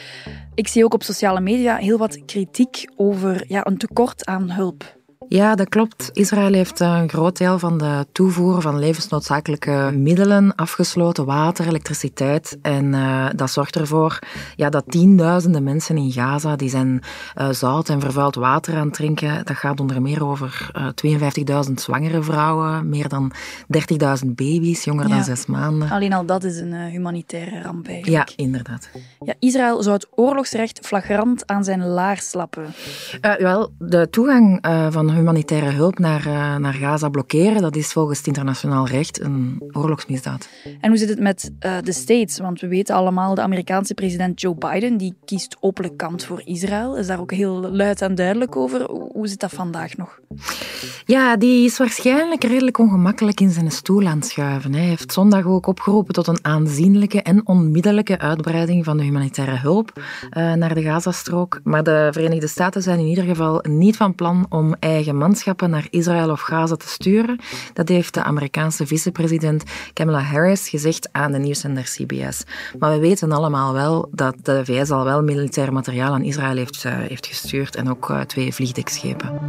Ik 0.54 0.68
zie 0.68 0.84
ook 0.84 0.94
op 0.94 1.02
sociale 1.02 1.40
media 1.40 1.76
heel 1.76 1.98
wat 1.98 2.24
kritiek 2.24 2.84
over 2.96 3.44
ja, 3.48 3.66
een 3.66 3.78
tekort 3.78 4.24
aan 4.26 4.50
hulp. 4.50 5.00
Ja, 5.32 5.54
dat 5.54 5.68
klopt. 5.68 6.10
Israël 6.12 6.52
heeft 6.52 6.80
een 6.80 7.08
groot 7.08 7.36
deel 7.38 7.58
van 7.58 7.78
de 7.78 8.06
toevoer 8.12 8.60
van 8.60 8.78
levensnoodzakelijke 8.78 9.90
middelen 9.94 10.54
afgesloten, 10.54 11.24
water, 11.24 11.66
elektriciteit. 11.66 12.58
En 12.62 12.92
uh, 12.92 13.26
dat 13.34 13.50
zorgt 13.50 13.76
ervoor 13.76 14.18
ja, 14.56 14.68
dat 14.68 14.84
tienduizenden 14.86 15.62
mensen 15.62 15.96
in 15.96 16.12
Gaza, 16.12 16.56
die 16.56 16.68
zijn 16.68 17.02
uh, 17.38 17.48
zout 17.50 17.88
en 17.88 18.00
vervuild 18.00 18.34
water 18.34 18.76
aan 18.76 18.86
het 18.86 18.94
drinken. 18.94 19.44
Dat 19.44 19.56
gaat 19.56 19.80
onder 19.80 20.02
meer 20.02 20.26
over 20.26 20.70
uh, 20.76 21.14
eh, 21.14 21.66
52.000 21.68 21.72
zwangere 21.74 22.22
vrouwen, 22.22 22.88
meer 22.88 23.08
dan 23.08 23.32
30.000 24.24 24.28
baby's, 24.34 24.84
jonger 24.84 25.08
dan 25.08 25.24
zes 25.24 25.46
maanden. 25.46 25.90
Alleen 25.90 26.12
al 26.12 26.26
dat 26.26 26.44
is 26.44 26.56
een 26.56 26.74
humanitaire 26.74 27.62
ramp 27.62 27.86
eigenlijk. 27.86 28.28
Ja, 28.28 28.44
inderdaad. 28.44 28.88
Ja, 29.24 29.34
Israël 29.38 29.82
zou 29.82 29.94
het 29.94 30.08
oorlogsrecht 30.14 30.86
flagrant 30.86 31.46
aan 31.46 31.64
zijn 31.64 31.86
laars 31.86 32.32
lappen. 32.32 32.74
wel, 33.38 33.72
de 33.78 34.10
toegang 34.10 34.58
van 34.90 35.20
humanitaire 35.22 35.70
hulp 35.70 35.98
naar, 35.98 36.26
uh, 36.26 36.56
naar 36.56 36.72
Gaza 36.72 37.08
blokkeren, 37.08 37.62
dat 37.62 37.76
is 37.76 37.92
volgens 37.92 38.18
het 38.18 38.26
internationaal 38.26 38.86
recht 38.86 39.20
een 39.20 39.62
oorlogsmisdaad. 39.72 40.48
En 40.80 40.88
hoe 40.88 40.98
zit 40.98 41.08
het 41.08 41.20
met 41.20 41.50
uh, 41.60 41.76
de 41.82 41.92
States? 41.92 42.38
Want 42.38 42.60
we 42.60 42.68
weten 42.68 42.94
allemaal, 42.94 43.34
de 43.34 43.42
Amerikaanse 43.42 43.94
president 43.94 44.40
Joe 44.40 44.54
Biden 44.54 44.96
die 44.96 45.14
kiest 45.24 45.56
openlijk 45.60 45.96
kant 45.96 46.24
voor 46.24 46.42
Israël. 46.44 46.96
Is 46.96 47.06
daar 47.06 47.20
ook 47.20 47.32
heel 47.32 47.70
luid 47.70 48.02
en 48.02 48.14
duidelijk 48.14 48.56
over. 48.56 48.90
Hoe 48.90 49.28
zit 49.28 49.40
dat 49.40 49.52
vandaag 49.52 49.96
nog? 49.96 50.20
Ja, 51.04 51.36
die 51.36 51.64
is 51.64 51.78
waarschijnlijk 51.78 52.44
redelijk 52.44 52.78
ongemakkelijk 52.78 53.40
in 53.40 53.50
zijn 53.50 53.70
stoel 53.70 54.06
aan 54.06 54.16
het 54.16 54.26
schuiven. 54.26 54.72
Hij 54.74 54.84
heeft 54.84 55.12
zondag 55.12 55.46
ook 55.46 55.66
opgeroepen 55.66 56.14
tot 56.14 56.26
een 56.26 56.38
aanzienlijke 56.42 57.22
en 57.22 57.46
onmiddellijke 57.46 58.18
uitbreiding 58.18 58.84
van 58.84 58.96
de 58.96 59.02
humanitaire 59.02 59.56
hulp 59.56 59.92
uh, 59.96 60.52
naar 60.52 60.74
de 60.74 60.82
Gazastrook. 60.82 61.60
Maar 61.64 61.82
de 61.82 62.08
Verenigde 62.10 62.46
Staten 62.46 62.82
zijn 62.82 62.98
in 62.98 63.06
ieder 63.06 63.24
geval 63.24 63.64
niet 63.68 63.96
van 63.96 64.14
plan 64.14 64.46
om 64.48 64.74
eigen 64.78 65.01
manschappen 65.10 65.70
naar 65.70 65.86
Israël 65.90 66.30
of 66.30 66.40
Gaza 66.40 66.76
te 66.76 66.88
sturen. 66.88 67.38
Dat 67.72 67.88
heeft 67.88 68.14
de 68.14 68.22
Amerikaanse 68.22 68.86
vicepresident 68.86 69.64
Kamala 69.92 70.20
Harris 70.20 70.68
gezegd 70.68 71.08
aan 71.12 71.32
de 71.32 71.38
nieuwszender 71.38 71.82
CBS. 71.82 72.44
Maar 72.78 72.92
we 72.92 72.98
weten 72.98 73.32
allemaal 73.32 73.72
wel 73.72 74.08
dat 74.12 74.34
de 74.42 74.64
VS 74.64 74.90
al 74.90 75.04
wel 75.04 75.22
militair 75.22 75.72
materiaal 75.72 76.12
aan 76.12 76.24
Israël 76.24 76.56
heeft, 76.56 76.84
uh, 76.84 76.92
heeft 76.92 77.26
gestuurd 77.26 77.76
en 77.76 77.90
ook 77.90 78.10
uh, 78.10 78.20
twee 78.20 78.54
vliegdekschepen. 78.54 79.40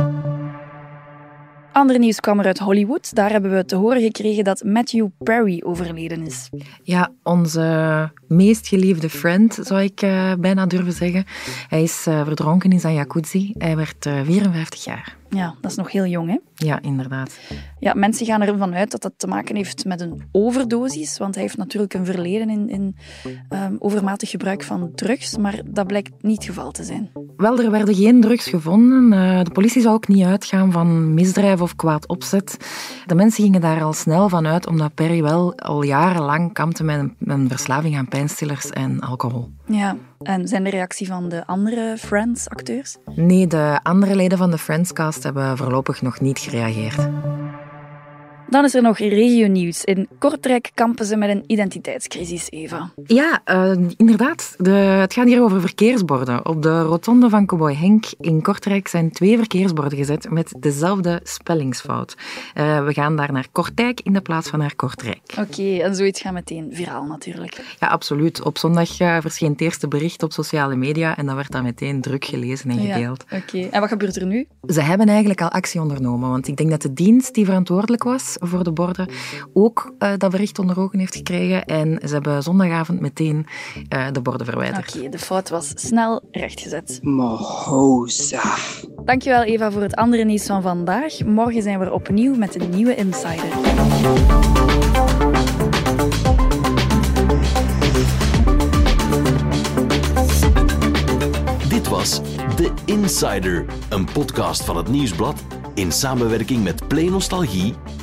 Ander 1.74 2.00
nieuws 2.00 2.20
kwam 2.20 2.40
er 2.40 2.46
uit 2.46 2.60
Hollywood. 2.60 3.16
Daar 3.16 3.32
hebben 3.32 3.56
we 3.56 3.66
te 3.66 3.76
horen 3.76 4.02
gekregen 4.02 4.44
dat 4.44 4.64
Matthew 4.64 5.08
Perry 5.18 5.62
overleden 5.66 6.26
is. 6.26 6.50
Ja, 6.84 7.12
onze 7.24 8.12
meest 8.28 8.68
geliefde 8.68 9.10
friend, 9.10 9.60
zou 9.62 9.82
ik 9.82 10.02
uh, 10.02 10.34
bijna 10.40 10.66
durven 10.66 10.94
zeggen. 10.94 11.26
Hij 11.68 11.84
is 11.84 12.06
uh, 12.08 12.26
verdronken 12.26 12.72
in 12.72 12.80
zijn 12.80 12.94
jacuzzi. 12.94 13.54
Hij 13.58 13.76
werd 13.76 14.06
uh, 14.06 14.22
54 14.24 14.84
jaar. 14.84 15.18
Ja, 15.36 15.56
dat 15.62 15.72
is 15.72 15.78
nog 15.78 15.92
heel 15.92 16.06
jong, 16.06 16.30
hè? 16.30 16.38
Ja, 16.54 16.82
inderdaad. 16.82 17.40
Ja, 17.80 17.94
mensen 17.94 18.26
gaan 18.26 18.42
ervan 18.42 18.74
uit 18.74 18.92
dat 18.92 19.02
dat 19.02 19.14
te 19.18 19.28
maken 19.28 19.56
heeft 19.56 19.86
met 19.86 20.02
een 20.02 20.24
overdosis, 20.32 21.18
want 21.18 21.34
hij 21.34 21.44
heeft 21.44 21.58
natuurlijk 21.58 21.94
een 21.94 22.06
verleden 22.06 22.50
in, 22.50 22.70
in 22.70 22.96
um, 23.50 23.76
overmatig 23.80 24.30
gebruik 24.30 24.64
van 24.64 24.92
drugs, 24.96 25.38
maar 25.38 25.62
dat 25.66 25.88
blijkt 25.88 26.12
niet 26.22 26.36
het 26.36 26.46
geval 26.46 26.72
te 26.72 26.84
zijn. 26.84 27.12
Wel, 27.38 27.60
er 27.60 27.72
werden 27.72 27.96
geen 27.96 28.22
drugs 28.22 28.48
gevonden. 28.48 29.12
Uh, 29.12 29.44
de 29.44 29.52
politie 29.52 29.82
zou 29.82 29.94
ook 29.94 30.08
niet 30.08 30.26
uitgaan 30.26 30.72
van 30.72 31.14
misdrijf 31.14 31.62
of 31.62 31.76
kwaad 31.76 32.08
opzet. 32.08 32.58
De 33.06 33.16
mensen 33.16 33.44
gingen 33.44 33.62
daar 33.62 33.84
al 33.84 33.94
snel 33.94 34.30
van 34.30 34.48
uit, 34.48 34.68
omdat 34.68 34.94
Perry 34.94 35.22
wel 35.22 35.56
al 35.56 35.84
jarenlang 35.84 36.54
kampte 36.54 36.84
met 36.84 37.00
een, 37.00 37.16
met 37.18 37.38
een 37.38 37.50
verslaving 37.50 37.98
aan 37.98 38.08
pijnstillers 38.08 38.70
en 38.70 39.00
alcohol. 39.00 39.50
Ja, 39.66 39.98
en 40.22 40.48
zijn 40.48 40.64
de 40.64 40.70
reactie 40.70 41.08
van 41.08 41.30
de 41.30 41.46
andere 41.46 41.96
Friends-acteurs? 41.98 42.98
Nee, 43.16 43.48
de 43.48 43.80
andere 43.84 44.16
leden 44.16 44.38
van 44.38 44.52
de 44.52 44.58
Friends-cast 44.58 45.24
hebben 45.24 45.58
voorlopig 45.58 46.02
nog 46.02 46.20
niet 46.20 46.40
gereageerd. 46.40 47.10
Dan 48.50 48.64
is 48.64 48.76
er 48.76 48.82
nog 48.82 48.98
regionieuws. 48.98 49.84
In 49.84 50.08
Kortrijk 50.20 50.72
kampen 50.74 51.06
ze 51.06 51.16
met 51.16 51.30
een 51.30 51.44
identiteitscrisis, 51.48 52.48
Eva. 52.50 52.92
Ja, 53.06 53.42
uh, 53.46 53.88
inderdaad. 53.98 54.56
De, 54.58 54.72
het 54.72 55.14
gaat 55.14 55.28
hier 55.28 55.42
over 55.42 55.62
verkeersborden. 55.62 56.46
Op 56.46 56.62
de 56.62 56.82
rotonde 56.82 57.30
van 57.30 57.46
Cowboy 57.46 57.74
Henk 57.74 58.06
in 58.20 58.42
Kortrijk 58.42 58.88
zijn 58.88 59.12
twee 59.12 59.38
verkeersborden 59.38 59.98
gezet 59.98 60.30
met 60.30 60.54
dezelfde 60.60 61.20
spellingsfout. 61.24 62.16
Uh, 62.56 62.86
we 62.86 62.94
gaan 62.94 63.16
daar 63.16 63.32
naar 63.32 63.48
Kortijk 63.52 64.02
in 64.02 64.14
de 64.14 64.22
plaats 64.22 64.50
van 64.50 64.60
naar 64.60 64.76
Kortrijk. 64.76 65.22
Oké, 65.32 65.42
okay, 65.42 65.82
en 65.82 65.96
zoiets 65.96 66.22
gaat 66.22 66.34
meteen 66.34 66.70
viraal 66.72 67.04
natuurlijk. 67.04 67.76
Ja, 67.80 67.88
absoluut. 67.88 68.42
Op 68.42 68.58
zondag 68.58 69.00
uh, 69.00 69.18
verscheen 69.22 69.52
het 69.52 69.62
eerste 69.62 69.88
bericht 69.88 70.24
op 70.24 70.32
sociale 70.32 70.76
media 70.76 71.18
en 71.18 71.26
dat 71.26 71.36
werd 71.36 71.52
dan 71.52 71.64
meteen 71.64 72.02
druk 72.02 72.26
gelezen 72.26 72.70
en 72.70 72.80
gedeeld. 72.80 73.26
Ja, 73.30 73.38
Oké, 73.38 73.58
okay. 73.58 73.70
en 73.70 73.80
wat 73.80 73.90
gebeurt 73.90 74.16
er 74.16 74.26
nu? 74.26 74.48
Ze 74.68 74.82
hebben 74.82 75.08
eigenlijk 75.08 75.42
al 75.42 75.50
actie 75.50 75.82
ondernomen, 75.82 76.30
want 76.30 76.48
ik 76.48 76.58
denk 76.58 76.70
dat 76.70 76.82
de 76.82 76.94
dienst 76.94 77.34
die 77.34 77.46
verantwoordelijk 77.46 78.04
was 78.04 78.33
voor 78.40 78.64
de 78.64 78.72
borden 78.72 79.08
ook 79.54 79.94
uh, 80.00 80.12
dat 80.18 80.32
bericht 80.32 80.60
onder 80.60 80.80
ogen 80.80 81.00
heeft 81.00 81.16
gekregen. 81.16 81.66
En 81.66 82.00
ze 82.08 82.14
hebben 82.14 82.44
zondagavond 82.44 83.00
meteen 83.00 83.46
uh, 83.90 84.08
de 84.12 84.22
borden 84.22 84.46
verwijderd. 84.46 84.88
Oké, 84.88 84.98
okay, 84.98 85.10
de 85.10 85.20
fout 85.20 85.50
was 85.50 85.72
snel 85.76 86.22
rechtgezet. 86.32 87.00
Mohoza. 87.02 88.56
Dankjewel 89.06 89.44
Eva 89.44 89.72
voor 89.72 89.82
het 89.82 89.96
andere 89.96 90.24
nieuws 90.24 90.46
van 90.46 90.62
vandaag. 90.62 91.24
Morgen 91.24 91.62
zijn 91.62 91.80
we 91.80 91.86
er 91.86 91.94
opnieuw 91.94 92.36
met 92.36 92.62
een 92.62 92.70
nieuwe 92.70 92.96
Insider. 92.96 93.50
Dit 101.70 101.88
was 101.88 102.22
The 102.56 102.72
Insider, 102.86 103.66
een 103.90 104.06
podcast 104.14 104.64
van 104.64 104.78
het 104.78 104.88
Nieuwsblad 104.88 105.44
in 105.74 105.92
samenwerking 105.92 106.64
met 106.64 106.88
Play 106.88 107.06
Nostalgie 107.06 107.74